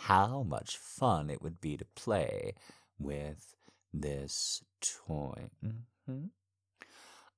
how 0.00 0.42
much 0.42 0.76
fun 0.76 1.30
it 1.30 1.40
would 1.42 1.60
be 1.60 1.76
to 1.76 1.84
play 1.94 2.54
with 2.98 3.54
this 3.94 4.62
toy. 4.80 5.48
Mm-hmm. 5.64 6.26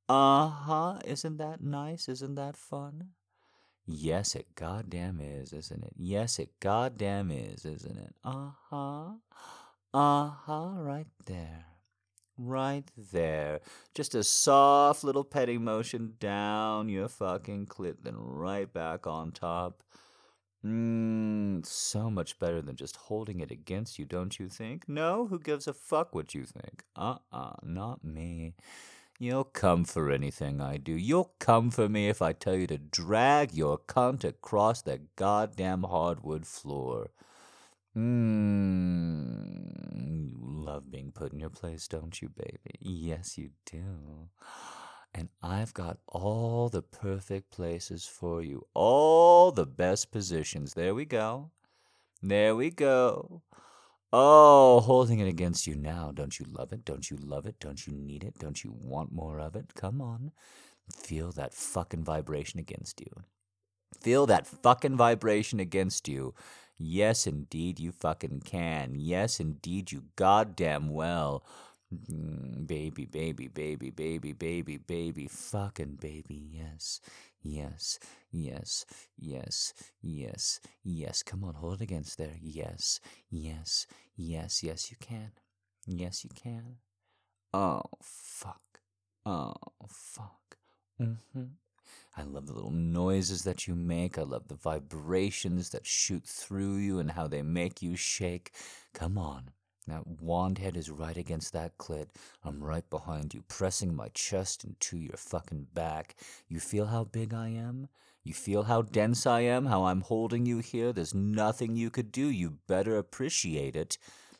Uh 0.08 0.48
huh. 0.48 0.98
Isn't 1.04 1.36
that 1.36 1.62
nice? 1.62 2.08
Isn't 2.08 2.34
that 2.34 2.56
fun? 2.56 3.10
Yes, 3.86 4.34
it 4.34 4.54
goddamn 4.54 5.20
is, 5.20 5.52
isn't 5.52 5.84
it? 5.84 5.92
Yes, 5.96 6.38
it 6.38 6.50
goddamn 6.60 7.30
is, 7.30 7.64
isn't 7.64 7.96
it? 7.96 8.14
Uh 8.24 8.50
huh. 8.70 9.10
Uh 9.94 10.28
huh. 10.28 10.70
Right 10.76 11.06
there. 11.26 11.64
Right 12.36 12.90
there. 13.12 13.60
Just 13.94 14.14
a 14.14 14.24
soft 14.24 15.04
little 15.04 15.24
petting 15.24 15.62
motion 15.64 16.14
down 16.18 16.88
your 16.88 17.08
fucking 17.08 17.66
clit, 17.66 17.96
then 18.02 18.16
right 18.16 18.72
back 18.72 19.06
on 19.06 19.30
top. 19.30 19.82
Mmm, 20.64 21.64
so 21.64 22.10
much 22.10 22.38
better 22.38 22.60
than 22.60 22.76
just 22.76 22.96
holding 22.96 23.40
it 23.40 23.50
against 23.50 23.98
you, 23.98 24.04
don't 24.04 24.38
you 24.38 24.48
think? 24.48 24.88
No? 24.88 25.26
Who 25.28 25.38
gives 25.38 25.68
a 25.68 25.72
fuck 25.72 26.14
what 26.14 26.34
you 26.34 26.44
think? 26.44 26.84
Uh 26.96 27.18
uh 27.32 27.52
not 27.62 28.02
me. 28.04 28.54
You'll 29.20 29.44
come 29.44 29.84
for 29.84 30.10
anything 30.10 30.60
I 30.60 30.76
do. 30.76 30.92
You'll 30.92 31.32
come 31.40 31.70
for 31.70 31.88
me 31.88 32.08
if 32.08 32.22
I 32.22 32.32
tell 32.32 32.54
you 32.54 32.66
to 32.68 32.78
drag 32.78 33.52
your 33.54 33.78
cunt 33.78 34.24
across 34.24 34.82
that 34.82 35.16
goddamn 35.16 35.82
hardwood 35.84 36.46
floor. 36.46 37.10
Mmm, 37.96 39.00
you 40.30 40.38
love 40.40 40.90
being 40.90 41.10
put 41.12 41.32
in 41.32 41.40
your 41.40 41.50
place, 41.50 41.88
don't 41.88 42.20
you, 42.22 42.28
baby? 42.28 42.76
Yes, 42.80 43.36
you 43.38 43.50
do. 43.66 44.28
And 45.14 45.28
I've 45.42 45.74
got 45.74 45.98
all 46.06 46.68
the 46.68 46.82
perfect 46.82 47.50
places 47.50 48.04
for 48.06 48.42
you, 48.42 48.66
all 48.74 49.50
the 49.50 49.66
best 49.66 50.12
positions. 50.12 50.74
There 50.74 50.94
we 50.94 51.04
go. 51.04 51.50
There 52.22 52.54
we 52.54 52.70
go. 52.70 53.42
Oh, 54.12 54.80
holding 54.80 55.18
it 55.18 55.28
against 55.28 55.66
you 55.66 55.74
now. 55.74 56.12
Don't 56.12 56.38
you 56.38 56.46
love 56.48 56.72
it? 56.72 56.84
Don't 56.84 57.10
you 57.10 57.16
love 57.16 57.46
it? 57.46 57.60
Don't 57.60 57.86
you 57.86 57.92
need 57.92 58.24
it? 58.24 58.38
Don't 58.38 58.64
you 58.64 58.72
want 58.72 59.12
more 59.12 59.38
of 59.38 59.54
it? 59.54 59.74
Come 59.74 60.00
on. 60.00 60.32
Feel 60.92 61.32
that 61.32 61.52
fucking 61.52 62.04
vibration 62.04 62.58
against 62.58 63.00
you. 63.00 63.24
Feel 64.00 64.26
that 64.26 64.46
fucking 64.46 64.96
vibration 64.96 65.60
against 65.60 66.08
you. 66.08 66.34
Yes, 66.78 67.26
indeed, 67.26 67.80
you 67.80 67.92
fucking 67.92 68.42
can. 68.44 68.94
Yes, 68.94 69.40
indeed, 69.40 69.90
you 69.90 70.04
goddamn 70.16 70.90
well. 70.90 71.44
Mm, 71.94 72.66
baby, 72.66 73.06
baby, 73.06 73.48
baby, 73.48 73.90
baby, 73.90 74.32
baby, 74.34 74.76
baby, 74.76 75.26
fucking 75.26 75.96
baby, 75.98 76.34
yes, 76.52 77.00
yes, 77.42 77.98
yes, 78.30 78.84
yes, 79.16 79.72
yes, 80.02 80.60
yes. 80.84 81.22
Come 81.22 81.44
on, 81.44 81.54
hold 81.54 81.80
it 81.80 81.84
against 81.84 82.18
there. 82.18 82.36
Yes, 82.42 83.00
yes, 83.30 83.86
yes, 84.16 84.62
yes, 84.62 84.90
you 84.90 84.98
can. 85.00 85.32
Yes, 85.86 86.24
you 86.24 86.30
can. 86.34 86.76
Oh, 87.54 87.82
fuck. 88.02 88.80
Oh, 89.24 89.54
fuck. 89.88 90.58
Mm-hmm. 91.00 91.44
I 92.16 92.22
love 92.22 92.46
the 92.46 92.52
little 92.52 92.70
noises 92.70 93.44
that 93.44 93.66
you 93.66 93.74
make. 93.74 94.18
I 94.18 94.22
love 94.22 94.48
the 94.48 94.56
vibrations 94.56 95.70
that 95.70 95.86
shoot 95.86 96.24
through 96.24 96.76
you 96.76 96.98
and 96.98 97.12
how 97.12 97.28
they 97.28 97.40
make 97.40 97.80
you 97.80 97.96
shake. 97.96 98.52
Come 98.92 99.16
on. 99.16 99.52
That 99.88 100.06
wand 100.20 100.58
head 100.58 100.76
is 100.76 100.90
right 100.90 101.16
against 101.16 101.54
that 101.54 101.78
clit. 101.78 102.08
I'm 102.44 102.62
right 102.62 102.88
behind 102.90 103.32
you, 103.32 103.42
pressing 103.48 103.94
my 103.94 104.08
chest 104.08 104.62
into 104.62 104.98
your 104.98 105.16
fucking 105.16 105.68
back. 105.72 106.16
You 106.46 106.60
feel 106.60 106.86
how 106.86 107.04
big 107.04 107.32
I 107.32 107.48
am? 107.48 107.88
You 108.22 108.34
feel 108.34 108.64
how 108.64 108.82
dense 108.82 109.26
I 109.26 109.40
am? 109.40 109.64
How 109.64 109.86
I'm 109.86 110.02
holding 110.02 110.44
you 110.44 110.58
here? 110.58 110.92
There's 110.92 111.14
nothing 111.14 111.74
you 111.74 111.88
could 111.88 112.12
do. 112.12 112.28
You 112.28 112.58
better 112.66 112.98
appreciate 112.98 113.74
it. 113.74 113.96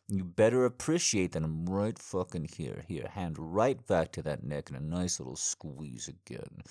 You 0.09 0.25
better 0.25 0.67
appreciate 0.67 1.33
that 1.33 1.43
I'm 1.43 1.65
right 1.65 1.99
fucking 1.99 2.49
here. 2.55 2.85
Here, 2.87 3.09
hand 3.13 3.37
right 3.39 3.87
back 3.87 4.13
to 4.13 4.23
that 4.23 4.45
neck 4.45 4.69
and 4.69 4.79
a 4.79 4.83
nice 4.83 5.19
little 5.19 5.37
squeeze 5.37 6.09
again. 6.09 6.63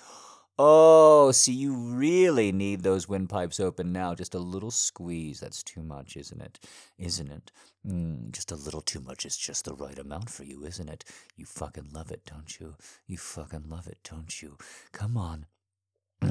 Oh, 0.60 1.30
see, 1.30 1.52
you 1.52 1.72
really 1.72 2.50
need 2.50 2.82
those 2.82 3.08
windpipes 3.08 3.60
open 3.60 3.92
now. 3.92 4.14
Just 4.14 4.34
a 4.34 4.40
little 4.40 4.72
squeeze. 4.72 5.38
That's 5.38 5.62
too 5.62 5.84
much, 5.84 6.16
isn't 6.16 6.40
it? 6.40 6.58
Isn't 6.98 7.30
it? 7.30 7.52
Mm, 7.86 8.32
just 8.32 8.50
a 8.50 8.56
little 8.56 8.80
too 8.80 9.00
much 9.00 9.24
is 9.24 9.36
just 9.36 9.66
the 9.66 9.74
right 9.74 9.98
amount 9.98 10.30
for 10.30 10.42
you, 10.42 10.64
isn't 10.64 10.88
it? 10.88 11.04
You 11.36 11.46
fucking 11.46 11.90
love 11.92 12.10
it, 12.10 12.22
don't 12.26 12.58
you? 12.58 12.74
You 13.06 13.18
fucking 13.18 13.68
love 13.68 13.86
it, 13.86 13.98
don't 14.02 14.42
you? 14.42 14.56
Come 14.90 15.16
on. 15.16 15.46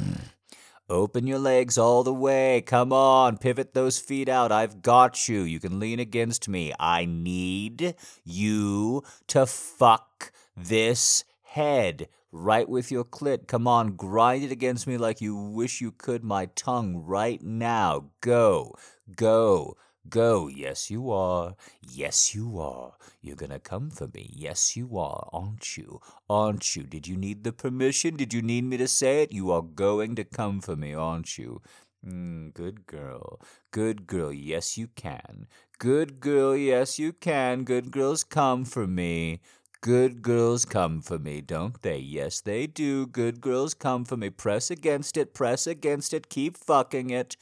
Open 0.90 1.26
your 1.26 1.40
legs 1.40 1.78
all 1.78 2.04
the 2.04 2.14
way. 2.14 2.62
Come 2.62 2.92
on, 2.92 3.38
pivot 3.38 3.74
those 3.74 4.00
feet 4.00 4.28
out. 4.28 4.52
I've 4.52 4.82
got 4.82 5.30
you. 5.30 5.42
You 5.42 5.60
can 5.60 5.80
lean 5.80 6.00
against 6.00 6.50
me. 6.50 6.74
I 6.80 7.06
need 7.06 7.96
you 8.26 9.04
to 9.28 9.46
fuck 9.46 10.32
this 10.56 11.24
head 11.44 12.08
right 12.38 12.70
with 12.70 12.92
your 12.92 13.04
clit. 13.04 13.48
Come 13.48 13.68
on, 13.68 13.96
grind 13.96 14.44
it 14.44 14.52
against 14.52 14.88
me 14.88 14.98
like 14.98 15.22
you 15.22 15.36
wish 15.36 15.82
you 15.82 15.92
could. 15.92 16.24
My 16.24 16.46
tongue 16.56 16.98
right 16.98 17.42
now. 17.42 18.12
Go, 18.22 18.76
go, 19.16 19.76
go. 20.08 20.48
Yes, 20.48 20.90
you 20.92 21.12
are. 21.12 21.56
Yes, 21.82 22.36
you 22.36 22.60
are. 22.60 22.94
You're 23.22 23.36
gonna 23.36 23.60
come 23.60 23.90
for 23.90 24.08
me. 24.14 24.30
Yes, 24.34 24.78
you 24.78 24.98
are, 24.98 25.28
aren't 25.34 25.78
you? 25.78 26.00
Aren't 26.30 26.76
you? 26.76 26.84
Did 26.84 27.08
you 27.08 27.18
need 27.18 27.44
the 27.44 27.52
permission? 27.54 28.16
Did 28.16 28.34
you 28.34 28.42
need 28.42 28.66
me 28.66 28.78
to 28.78 28.88
say 28.88 29.24
it? 29.24 29.32
You 29.32 29.52
are 29.52 29.62
going 29.62 30.16
to 30.16 30.24
come 30.24 30.62
for 30.62 30.76
me, 30.76 30.94
aren't 30.94 31.38
you? 31.38 31.62
Mm, 32.06 32.54
good 32.54 32.86
girl. 32.86 33.42
Good 33.72 34.08
girl. 34.08 34.32
Yes, 34.32 34.78
you 34.78 34.88
can. 34.88 35.48
Good 35.80 36.20
girl. 36.20 36.56
Yes, 36.56 37.00
you 37.00 37.12
can. 37.12 37.64
Good 37.64 37.92
girls 37.92 38.24
come 38.24 38.66
for 38.66 38.88
me. 38.88 39.42
Good 39.82 40.22
girls 40.22 40.66
come 40.66 41.02
for 41.02 41.20
me, 41.20 41.42
don't 41.42 41.82
they? 41.82 42.00
Yes, 42.00 42.42
they 42.42 42.68
do. 42.68 43.06
Good 43.06 43.42
girls 43.42 43.74
come 43.74 44.06
for 44.06 44.18
me. 44.18 44.30
Press 44.30 44.72
against 44.72 45.18
it, 45.18 45.34
press 45.34 45.68
against 45.68 46.14
it, 46.14 46.30
keep 46.30 46.58
fucking 46.58 47.12
it. 47.12 47.38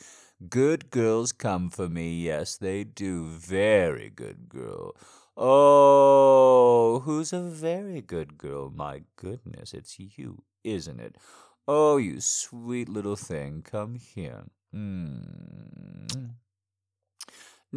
Good 0.50 0.90
girls 0.90 1.32
come 1.32 1.70
for 1.70 1.88
me. 1.88 2.14
Yes, 2.14 2.58
they 2.58 2.84
do. 2.84 3.26
Very 3.26 4.10
good 4.10 4.50
girl. 4.50 4.96
Oh, 5.38 7.02
who's 7.06 7.32
a 7.32 7.42
very 7.42 8.02
good 8.02 8.38
girl? 8.38 8.70
My 8.70 9.04
goodness, 9.16 9.74
it's 9.74 9.98
you, 9.98 10.44
isn't 10.64 11.00
it? 11.00 11.16
Oh, 11.68 11.98
you 11.98 12.20
sweet 12.20 12.90
little 12.90 13.16
thing. 13.16 13.64
Come 13.64 13.96
here. 13.96 14.44
Mm. 14.74 16.36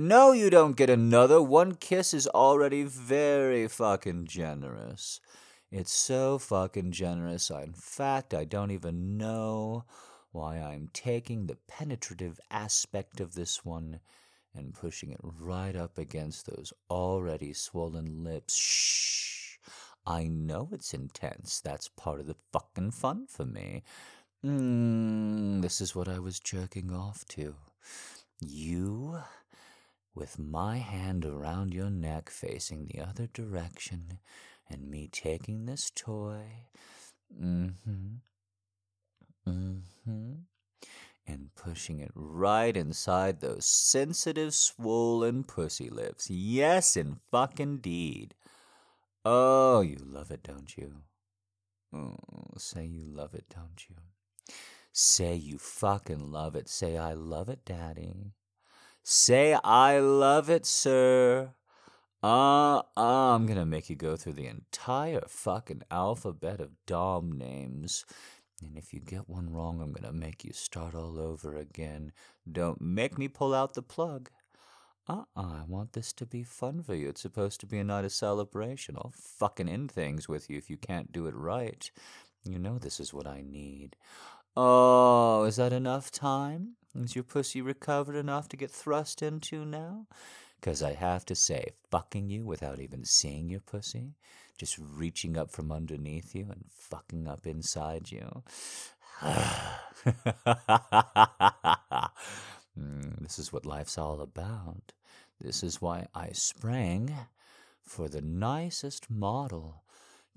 No, 0.01 0.31
you 0.31 0.49
don't 0.49 0.77
get 0.77 0.91
another. 0.91 1.43
One 1.43 1.75
kiss 1.75 2.15
is 2.15 2.29
already 2.29 2.85
very 2.85 3.67
fucking 3.67 4.27
generous. 4.27 5.21
It's 5.73 5.91
so 5.91 6.39
fucking 6.39 6.93
generous. 6.93 7.51
In 7.51 7.73
fact, 7.73 8.33
I 8.33 8.45
don't 8.45 8.71
even 8.71 9.17
know 9.17 9.87
why 10.31 10.59
I'm 10.59 10.89
taking 10.93 11.49
the 11.49 11.59
penetrative 11.67 12.39
aspect 12.49 13.19
of 13.19 13.35
this 13.35 13.65
one 13.65 13.99
and 14.55 14.73
pushing 14.73 15.11
it 15.11 15.19
right 15.21 15.75
up 15.75 15.99
against 15.99 16.47
those 16.47 16.73
already 16.89 17.53
swollen 17.53 18.23
lips. 18.23 18.57
Shh. 18.57 19.57
I 20.07 20.29
know 20.29 20.69
it's 20.71 20.95
intense. 20.95 21.61
That's 21.61 21.89
part 21.89 22.21
of 22.21 22.29
the 22.29 22.37
fucking 22.53 22.93
fun 22.93 23.27
for 23.27 23.45
me. 23.45 23.83
Mm, 24.47 25.61
this 25.61 25.81
is 25.81 25.97
what 25.97 26.07
I 26.07 26.21
was 26.21 26.39
jerking 26.39 26.93
off 26.93 27.25
to. 27.31 27.57
You, 28.41 29.19
with 30.19 30.37
my 30.37 30.79
hand 30.79 31.25
around 31.25 31.73
your 31.73 31.91
neck 31.91 32.29
facing 32.29 32.87
the 32.87 33.01
other 33.01 33.29
direction, 33.33 34.19
and 34.69 34.91
me 34.91 35.09
taking 35.11 35.65
this 35.65 35.93
toy. 35.95 36.43
Mm 37.41 37.75
hmm. 37.85 39.49
Mm 39.49 39.81
hmm. 40.05 40.33
And 41.25 41.51
pushing 41.55 42.01
it 42.01 42.11
right 42.15 42.77
inside 42.77 43.41
those 43.41 43.65
sensitive, 43.65 44.55
swollen 44.55 45.45
pussy 45.45 45.89
lips. 45.89 46.29
Yes, 46.29 46.97
in 46.97 47.19
fucking 47.31 47.79
deed. 47.79 48.35
Oh, 49.25 49.83
you 49.83 49.99
love 50.05 50.33
it, 50.33 50.43
don't 50.43 50.77
you? 50.77 50.95
Oh, 51.95 52.17
say 52.57 52.85
you 52.85 53.05
love 53.05 53.35
it, 53.35 53.45
don't 53.55 53.85
you? 53.89 53.97
Say 54.93 55.37
you 55.37 55.59
fucking 55.59 56.33
love 56.33 56.57
it. 56.57 56.69
Say 56.69 56.97
I 56.97 57.13
love 57.13 57.49
it, 57.49 57.65
Daddy. 57.65 58.33
Say 59.11 59.57
I 59.65 60.01
love 60.01 60.51
it, 60.51 60.67
sir. 60.67 61.55
Uh, 62.23 62.77
uh, 62.79 62.83
I'm 63.35 63.47
gonna 63.47 63.65
make 63.65 63.89
you 63.89 63.97
go 63.97 64.17
through 64.17 64.35
the 64.35 64.47
entire 64.47 65.23
fucking 65.27 65.81
alphabet 65.91 66.61
of 66.61 66.73
Dom 66.85 67.33
names. 67.33 68.05
And 68.63 68.77
if 68.77 68.93
you 68.93 69.01
get 69.01 69.27
one 69.27 69.49
wrong, 69.49 69.81
I'm 69.81 69.93
gonna 69.93 70.13
make 70.13 70.45
you 70.45 70.53
start 70.53 70.95
all 70.95 71.19
over 71.19 71.57
again. 71.57 72.13
Don't 72.53 72.83
make 72.83 73.17
me 73.17 73.29
pull 73.29 73.55
out 73.55 73.73
the 73.73 73.81
plug. 73.81 74.29
Uh 75.09 75.25
uh 75.35 75.55
I 75.61 75.65
want 75.67 75.95
this 75.95 76.13
to 76.13 76.27
be 76.27 76.43
fun 76.43 76.83
for 76.83 76.95
you. 76.95 77.09
It's 77.09 77.23
supposed 77.23 77.61
to 77.61 77.67
be 77.67 77.79
a 77.79 77.85
night 77.85 78.05
of 78.05 78.13
celebration. 78.13 78.97
I'll 78.99 79.15
fucking 79.17 79.71
end 79.71 79.91
things 79.91 80.29
with 80.29 80.51
you 80.51 80.59
if 80.59 80.69
you 80.69 80.77
can't 80.77 81.13
do 81.13 81.27
it 81.29 81.35
right. 81.35 81.91
You 82.45 82.59
know 82.59 82.79
this 82.79 83.01
is 83.01 83.15
what 83.15 83.27
I 83.27 83.41
need. 83.41 83.97
Oh, 84.61 85.45
is 85.45 85.55
that 85.55 85.73
enough 85.73 86.11
time? 86.11 86.75
Is 86.93 87.15
your 87.15 87.23
pussy 87.23 87.63
recovered 87.63 88.17
enough 88.17 88.49
to 88.49 88.57
get 88.57 88.73
thrust 88.73 89.23
into 89.23 89.65
now? 89.65 90.09
'Cause 90.61 90.83
I 90.83 90.95
have 90.95 91.25
to 91.27 91.37
say, 91.37 91.75
fucking 91.93 92.29
you 92.29 92.45
without 92.45 92.81
even 92.81 93.05
seeing 93.05 93.49
your 93.49 93.61
pussy, 93.61 94.17
just 94.57 94.77
reaching 94.77 95.37
up 95.39 95.53
from 95.53 95.71
underneath 95.71 96.35
you 96.35 96.51
and 96.51 96.65
fucking 96.73 97.29
up 97.29 97.47
inside 97.47 98.11
you. 98.11 98.43
Mm, 102.77 103.19
this 103.23 103.39
is 103.41 103.53
what 103.53 103.67
life's 103.67 103.99
all 103.99 104.21
about. 104.21 104.93
This 105.41 105.63
is 105.65 105.81
why 105.81 106.07
I 106.15 106.31
sprang 106.33 107.13
for 107.83 108.09
the 108.09 108.21
nicest 108.23 109.11
model, 109.11 109.83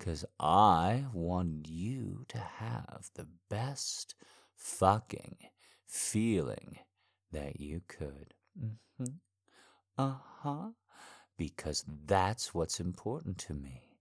'cause 0.01 0.25
I 0.39 1.07
want 1.13 1.69
you 1.69 2.25
to 2.29 2.39
have 2.39 3.11
the 3.15 3.27
best 3.49 4.15
fucking 4.55 5.37
feeling 5.87 6.79
that 7.31 7.61
you 7.61 7.83
could. 7.87 8.33
hmm 8.57 9.05
Uh 9.97 10.17
huh. 10.41 10.71
Because 11.37 11.85
that's 11.87 12.53
what's 12.53 12.79
important 12.79 13.37
to 13.39 13.53
me. 13.53 13.97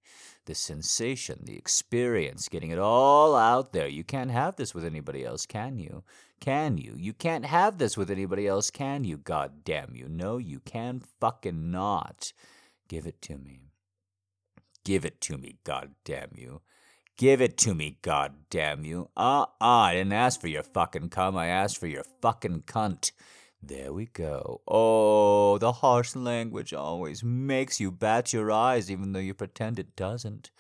The 0.46 0.54
sensation, 0.56 1.40
the 1.44 1.56
experience, 1.56 2.48
getting 2.48 2.70
it 2.70 2.78
all 2.78 3.36
out 3.36 3.72
there. 3.72 3.88
You 3.88 4.04
can't 4.04 4.30
have 4.30 4.56
this 4.56 4.74
with 4.74 4.84
anybody 4.84 5.24
else, 5.24 5.46
can 5.46 5.78
you? 5.78 6.04
Can 6.40 6.78
you? 6.78 6.94
You 6.98 7.12
can't 7.14 7.46
have 7.46 7.78
this 7.78 7.96
with 7.96 8.10
anybody 8.10 8.46
else, 8.48 8.70
can 8.70 9.04
you? 9.04 9.18
God 9.18 9.64
damn 9.64 9.94
you. 9.96 10.08
No, 10.08 10.38
you 10.38 10.60
can 10.60 11.00
fucking 11.20 11.70
not. 11.70 12.32
Give 12.88 13.06
it 13.06 13.22
to 13.22 13.38
me. 13.38 13.69
Give 14.90 15.04
it 15.04 15.20
to 15.20 15.38
me, 15.38 15.54
god 15.62 15.94
damn 16.04 16.32
you. 16.34 16.62
Give 17.16 17.40
it 17.40 17.56
to 17.58 17.74
me, 17.74 17.98
god 18.02 18.34
damn 18.50 18.84
you. 18.84 19.08
Uh 19.16 19.42
uh, 19.42 19.46
I 19.60 19.94
didn't 19.94 20.14
ask 20.14 20.40
for 20.40 20.48
your 20.48 20.64
fucking 20.64 21.10
cum, 21.10 21.36
I 21.36 21.46
asked 21.46 21.78
for 21.78 21.86
your 21.86 22.02
fucking 22.20 22.62
cunt. 22.62 23.12
There 23.62 23.92
we 23.92 24.06
go. 24.06 24.62
Oh, 24.66 25.58
the 25.58 25.70
harsh 25.70 26.16
language 26.16 26.74
always 26.74 27.22
makes 27.22 27.78
you 27.78 27.92
bat 27.92 28.32
your 28.32 28.50
eyes, 28.50 28.90
even 28.90 29.12
though 29.12 29.20
you 29.20 29.32
pretend 29.32 29.78
it 29.78 29.94
doesn't. 29.94 30.50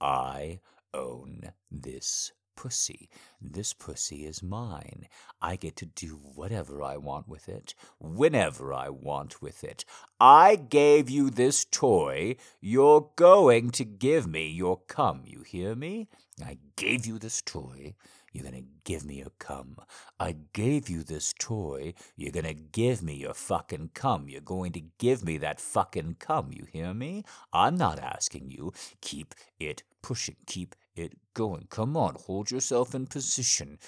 I 0.00 0.60
own 0.94 1.50
this 1.68 2.30
pussy. 2.56 3.08
This 3.40 3.72
pussy 3.72 4.24
is 4.24 4.42
mine. 4.42 5.08
I 5.40 5.56
get 5.56 5.76
to 5.76 5.86
do 5.86 6.20
whatever 6.34 6.82
I 6.82 6.96
want 6.96 7.28
with 7.28 7.48
it, 7.48 7.74
whenever 7.98 8.72
I 8.72 8.88
want 8.88 9.42
with 9.42 9.64
it. 9.64 9.84
I 10.20 10.56
gave 10.56 11.10
you 11.10 11.30
this 11.30 11.64
toy. 11.64 12.36
You're 12.60 13.10
going 13.16 13.70
to 13.72 13.84
give 13.84 14.26
me 14.26 14.48
your 14.48 14.78
cum. 14.86 15.22
You 15.24 15.42
hear 15.42 15.74
me? 15.74 16.08
I 16.44 16.58
gave 16.76 17.06
you 17.06 17.18
this 17.18 17.42
toy. 17.42 17.94
You're 18.32 18.44
gonna 18.44 18.62
give 18.84 19.04
me 19.04 19.16
your 19.16 19.32
cum. 19.38 19.76
I 20.18 20.36
gave 20.54 20.88
you 20.88 21.02
this 21.02 21.34
toy. 21.38 21.92
You're 22.16 22.32
gonna 22.32 22.54
give 22.54 23.02
me 23.02 23.14
your 23.14 23.34
fucking 23.34 23.90
cum. 23.92 24.28
You're 24.28 24.40
going 24.40 24.72
to 24.72 24.82
give 24.98 25.22
me 25.22 25.36
that 25.38 25.60
fucking 25.60 26.16
cum. 26.18 26.50
You 26.50 26.64
hear 26.64 26.94
me? 26.94 27.24
I'm 27.52 27.76
not 27.76 27.98
asking 27.98 28.50
you. 28.50 28.72
Keep 29.02 29.34
it 29.66 29.82
pushing. 30.02 30.36
Keep 30.46 30.74
it 30.94 31.14
going. 31.34 31.66
Come 31.70 31.96
on, 31.96 32.16
hold 32.26 32.50
yourself 32.50 32.94
in 32.94 33.06
position. 33.06 33.78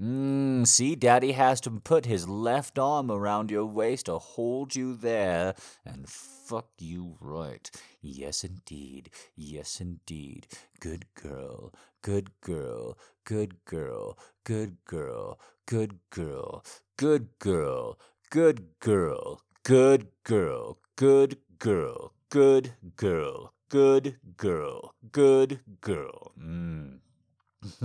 Mm, 0.00 0.66
see, 0.66 0.96
Daddy 0.96 1.32
has 1.32 1.60
to 1.62 1.70
put 1.70 2.06
his 2.06 2.28
left 2.28 2.78
arm 2.78 3.10
around 3.10 3.50
your 3.50 3.66
waist 3.66 4.06
to 4.06 4.18
hold 4.18 4.74
you 4.74 4.96
there 4.96 5.54
and 5.84 6.08
fuck 6.08 6.66
you 6.78 7.16
right. 7.20 7.70
Yes, 8.00 8.42
indeed. 8.42 9.10
Yes, 9.36 9.80
indeed. 9.80 10.48
Good 10.80 11.06
girl. 11.14 11.72
Good 12.02 12.30
girl. 12.40 12.98
Good 13.24 13.64
girl. 13.64 14.18
Good 14.42 14.76
girl. 14.84 15.38
Good 15.66 16.00
girl. 16.10 16.66
Good 16.98 17.38
girl. 17.38 17.98
Good 18.30 18.80
girl. 18.80 19.40
Good 19.62 20.08
girl. 20.24 20.78
Good 20.96 21.38
girl. 21.58 22.12
Good 22.28 22.74
girl. 22.96 23.53
Good 23.74 24.18
girl. 24.36 24.94
Good 25.10 25.58
girl. 25.80 26.30
Mm. 26.40 26.98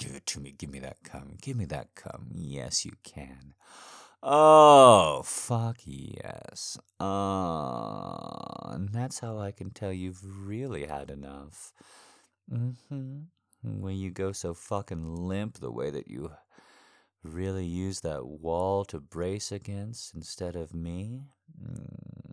Give 0.00 0.16
it 0.16 0.26
to 0.26 0.40
me. 0.40 0.50
Give 0.58 0.68
me 0.68 0.80
that 0.80 0.96
cum. 1.04 1.36
Give 1.40 1.56
me 1.56 1.66
that 1.66 1.94
cum. 1.94 2.30
Yes, 2.34 2.84
you 2.84 2.90
can. 3.04 3.54
Oh, 4.24 5.22
fuck 5.24 5.76
yes. 5.84 6.76
Uh, 6.98 8.72
and 8.72 8.88
that's 8.88 9.20
how 9.20 9.38
I 9.38 9.52
can 9.52 9.70
tell 9.70 9.92
you've 9.92 10.24
really 10.44 10.86
had 10.86 11.10
enough. 11.10 11.72
Mm-hmm. 12.52 13.20
When 13.62 13.94
you 13.94 14.10
go 14.10 14.32
so 14.32 14.52
fucking 14.52 15.14
limp 15.14 15.60
the 15.60 15.70
way 15.70 15.90
that 15.90 16.08
you 16.08 16.32
really 17.22 17.66
use 17.66 18.00
that 18.00 18.26
wall 18.26 18.84
to 18.86 18.98
brace 18.98 19.52
against 19.52 20.12
instead 20.12 20.56
of 20.56 20.74
me. 20.74 21.20
Mm. 21.56 22.29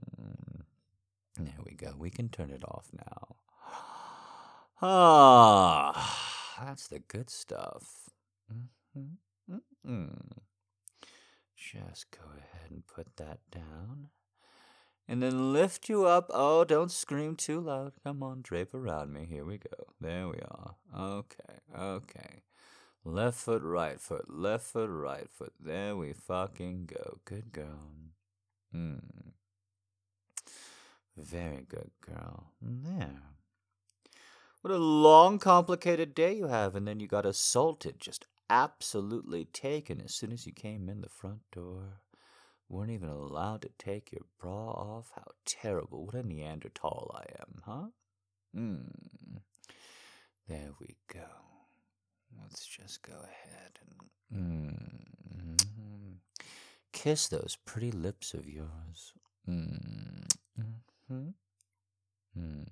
There 1.40 1.54
we 1.66 1.74
go. 1.74 1.94
We 1.98 2.10
can 2.10 2.30
turn 2.30 2.50
it 2.50 2.64
off 2.64 2.90
now. 2.94 3.36
Ah, 4.80 6.54
that's 6.64 6.88
the 6.88 7.00
good 7.00 7.32
stuff. 7.32 8.12
Mm-hmm. 8.54 9.56
Mm-mm. 9.88 10.32
Just 11.56 12.12
go 12.12 12.26
ahead 12.30 12.70
and 12.70 12.86
put 12.86 13.16
that 13.18 13.40
down. 13.52 14.10
And 15.08 15.24
then 15.24 15.52
lift 15.52 15.90
you 15.90 16.06
up. 16.06 16.30
Oh, 16.32 16.64
don't 16.64 16.92
scream 16.92 17.36
too 17.36 17.60
loud. 17.60 17.94
Come 18.04 18.22
on, 18.22 18.42
drape 18.44 18.76
around 18.76 19.14
me. 19.14 19.26
Here 19.26 19.46
we 19.46 19.58
go. 19.58 19.86
There 20.00 20.28
we 20.28 20.40
are. 20.48 20.76
Okay, 20.96 21.60
okay. 21.76 22.44
Left 23.04 23.38
foot, 23.38 23.64
right 23.64 24.00
foot, 24.00 24.26
left 24.30 24.66
foot, 24.66 24.90
right 24.92 25.30
foot. 25.32 25.54
There 25.60 25.96
we 25.96 26.14
fucking 26.14 26.90
go. 26.94 27.20
Good 27.26 27.52
girl. 27.52 27.94
Hmm. 28.72 28.98
Very 31.18 31.66
good 31.68 31.92
girl. 32.02 32.52
There. 32.62 33.24
What 34.62 34.74
a 34.74 34.78
long, 34.78 35.40
complicated 35.40 36.14
day 36.14 36.34
you 36.34 36.48
have, 36.48 36.76
and 36.76 36.88
then 36.88 37.00
you 37.00 37.08
got 37.08 37.26
assaulted, 37.26 38.00
just 38.00 38.28
absolutely 38.50 39.46
taken 39.46 40.00
as 40.02 40.14
soon 40.14 40.32
as 40.32 40.46
you 40.46 40.52
came 40.52 40.90
in 40.90 41.02
the 41.02 41.10
front 41.10 41.40
door. 41.52 42.02
Weren't 42.70 42.92
even 42.92 43.10
allowed 43.10 43.62
to 43.64 43.70
take 43.78 44.12
your 44.12 44.26
bra 44.40 44.72
off. 44.72 45.12
How 45.16 45.32
terrible. 45.46 46.06
What 46.06 46.16
a 46.16 46.24
Neanderthal 46.24 47.16
I 47.16 47.26
am, 47.40 47.62
huh? 47.66 47.88
Hmm. 48.54 49.38
There 50.48 50.72
we 50.80 50.96
go. 51.12 51.28
Let's 52.42 52.66
just 52.66 53.02
go 53.02 53.14
ahead 53.14 53.80
and. 53.82 53.94
Mm, 54.30 56.18
kiss 56.92 57.28
those 57.28 57.58
pretty 57.66 57.92
lips 57.92 58.34
of 58.34 58.48
yours. 58.50 59.14
Mm. 59.50 60.28
Hmm 61.10 61.30
Mm. 62.38 62.66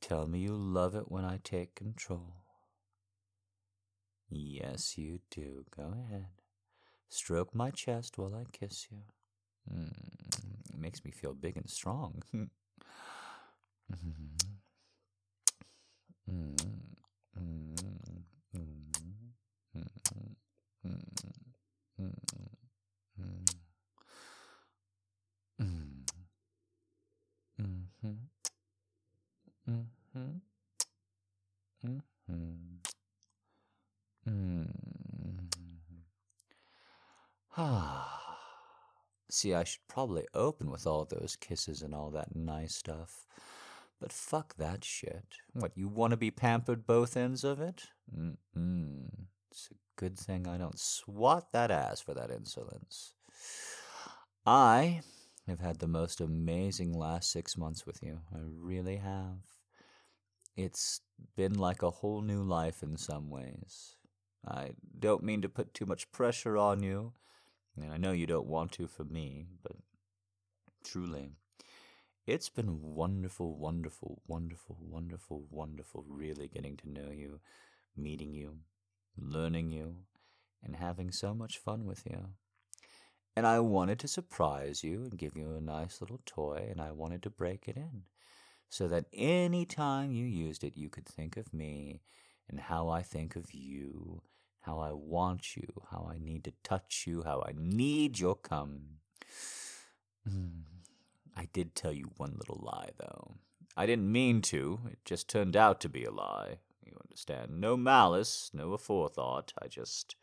Tell 0.00 0.26
me 0.26 0.38
you 0.40 0.54
love 0.56 0.94
it 0.94 1.10
when 1.10 1.24
I 1.24 1.38
take 1.42 1.74
control. 1.74 2.44
Yes, 4.28 4.98
you 4.98 5.20
do. 5.30 5.64
Go 5.76 5.94
ahead. 6.06 6.26
Stroke 7.08 7.54
my 7.54 7.70
chest 7.70 8.18
while 8.18 8.34
I 8.34 8.44
kiss 8.52 8.88
you. 8.90 8.98
Mm. 9.72 9.92
It 10.72 10.78
makes 10.78 11.04
me 11.04 11.10
feel 11.10 11.34
big 11.34 11.56
and 11.56 11.70
strong. 11.70 12.22
Ah. 37.56 38.22
See, 39.30 39.54
I 39.54 39.64
should 39.64 39.88
probably 39.88 40.26
open 40.34 40.70
with 40.70 40.86
all 40.86 41.04
those 41.04 41.36
kisses 41.40 41.82
and 41.82 41.94
all 41.94 42.10
that 42.10 42.36
nice 42.36 42.74
stuff. 42.76 43.26
But 44.00 44.12
fuck 44.12 44.56
that 44.56 44.84
shit. 44.84 45.24
What, 45.52 45.72
you 45.74 45.88
want 45.88 46.12
to 46.12 46.16
be 46.16 46.30
pampered 46.30 46.86
both 46.86 47.16
ends 47.16 47.42
of 47.42 47.60
it? 47.60 47.88
Mm-mm. 48.16 49.08
It's 49.50 49.68
a 49.72 50.00
good 50.00 50.18
thing 50.18 50.46
I 50.46 50.58
don't 50.58 50.78
swat 50.78 51.50
that 51.52 51.70
ass 51.70 52.00
for 52.00 52.14
that 52.14 52.30
insolence. 52.30 53.14
I 54.44 55.00
have 55.48 55.60
had 55.60 55.78
the 55.78 55.88
most 55.88 56.20
amazing 56.20 56.92
last 56.92 57.32
six 57.32 57.56
months 57.56 57.86
with 57.86 58.02
you. 58.02 58.20
I 58.34 58.38
really 58.42 58.96
have. 58.96 59.38
It's 60.56 61.00
been 61.36 61.54
like 61.54 61.82
a 61.82 61.90
whole 61.90 62.20
new 62.20 62.42
life 62.42 62.82
in 62.82 62.96
some 62.96 63.30
ways. 63.30 63.96
I 64.46 64.70
don't 64.98 65.24
mean 65.24 65.42
to 65.42 65.48
put 65.48 65.74
too 65.74 65.86
much 65.86 66.12
pressure 66.12 66.56
on 66.56 66.82
you, 66.82 67.12
and 67.76 67.92
I 67.92 67.96
know 67.96 68.12
you 68.12 68.26
don't 68.26 68.46
want 68.46 68.72
to 68.72 68.86
for 68.86 69.04
me, 69.04 69.46
but 69.62 69.76
truly, 70.84 71.30
it's 72.26 72.48
been 72.48 72.80
wonderful, 72.82 73.56
wonderful, 73.56 74.20
wonderful, 74.26 74.76
wonderful, 74.80 75.44
wonderful, 75.50 76.04
really 76.08 76.48
getting 76.48 76.76
to 76.78 76.90
know 76.90 77.10
you, 77.10 77.40
meeting 77.96 78.34
you, 78.34 78.58
learning 79.16 79.70
you, 79.70 79.96
and 80.62 80.76
having 80.76 81.12
so 81.12 81.34
much 81.34 81.58
fun 81.58 81.84
with 81.84 82.02
you. 82.04 82.30
And 83.36 83.46
I 83.46 83.60
wanted 83.60 83.98
to 84.00 84.08
surprise 84.08 84.82
you 84.82 85.04
and 85.04 85.18
give 85.18 85.36
you 85.36 85.54
a 85.54 85.60
nice 85.60 86.00
little 86.00 86.20
toy, 86.24 86.66
and 86.70 86.80
I 86.80 86.90
wanted 86.92 87.22
to 87.24 87.30
break 87.30 87.68
it 87.68 87.76
in 87.76 88.04
so 88.68 88.88
that 88.88 89.06
any 89.12 89.64
time 89.64 90.10
you 90.10 90.24
used 90.24 90.64
it, 90.64 90.76
you 90.76 90.88
could 90.88 91.06
think 91.06 91.36
of 91.36 91.54
me 91.54 92.00
and 92.48 92.60
how 92.60 92.88
I 92.88 93.02
think 93.02 93.36
of 93.36 93.52
you, 93.52 94.22
how 94.66 94.80
I 94.80 94.90
want 94.92 95.56
you, 95.56 95.68
how 95.92 96.10
I 96.12 96.18
need 96.18 96.42
to 96.44 96.52
touch 96.64 97.04
you, 97.06 97.22
how 97.22 97.40
I 97.46 97.52
need 97.56 98.18
your 98.18 98.34
come. 98.34 98.98
Mm. 100.28 100.62
I 101.36 101.46
did 101.52 101.76
tell 101.76 101.92
you 101.92 102.10
one 102.16 102.34
little 102.36 102.60
lie, 102.60 102.90
though. 102.98 103.34
I 103.76 103.86
didn't 103.86 104.10
mean 104.10 104.42
to, 104.42 104.80
it 104.90 104.98
just 105.04 105.28
turned 105.28 105.56
out 105.56 105.80
to 105.82 105.88
be 105.88 106.04
a 106.04 106.10
lie. 106.10 106.58
You 106.84 106.96
understand? 107.04 107.60
No 107.60 107.76
malice, 107.76 108.50
no 108.52 108.70
aforethought. 108.70 109.52
I 109.62 109.68
just 109.68 110.16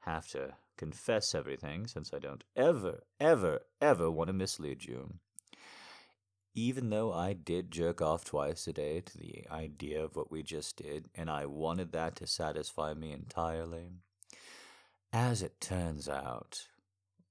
have 0.00 0.26
to 0.28 0.54
confess 0.76 1.32
everything 1.32 1.86
since 1.86 2.12
I 2.12 2.18
don't 2.18 2.42
ever, 2.56 3.04
ever, 3.20 3.60
ever 3.80 4.10
want 4.10 4.28
to 4.28 4.32
mislead 4.32 4.84
you. 4.84 5.14
Even 6.54 6.90
though 6.90 7.12
I 7.12 7.32
did 7.32 7.70
jerk 7.70 8.02
off 8.02 8.24
twice 8.24 8.66
a 8.66 8.74
day 8.74 9.00
to 9.00 9.18
the 9.18 9.46
idea 9.50 10.04
of 10.04 10.16
what 10.16 10.30
we 10.30 10.42
just 10.42 10.76
did, 10.76 11.08
and 11.14 11.30
I 11.30 11.46
wanted 11.46 11.92
that 11.92 12.14
to 12.16 12.26
satisfy 12.26 12.92
me 12.92 13.12
entirely, 13.12 13.92
as 15.12 15.42
it 15.42 15.60
turns 15.60 16.08
out, 16.08 16.66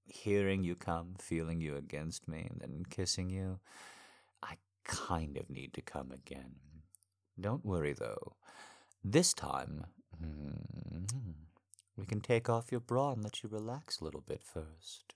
hearing 0.07 0.63
you 0.63 0.75
come, 0.75 1.15
feeling 1.19 1.61
you 1.61 1.75
against 1.75 2.27
me, 2.27 2.47
and 2.49 2.61
then 2.61 2.85
kissing 2.89 3.29
you, 3.29 3.59
I 4.41 4.55
kind 4.83 5.37
of 5.37 5.49
need 5.49 5.73
to 5.73 5.81
come 5.81 6.11
again. 6.11 6.55
Don't 7.39 7.65
worry, 7.65 7.93
though. 7.93 8.33
This 9.03 9.33
time, 9.33 9.85
mm, 10.21 11.35
we 11.95 12.05
can 12.05 12.21
take 12.21 12.49
off 12.49 12.71
your 12.71 12.81
bra 12.81 13.11
and 13.11 13.23
let 13.23 13.43
you 13.43 13.49
relax 13.49 13.99
a 13.99 14.03
little 14.03 14.21
bit 14.21 14.41
first. 14.43 15.13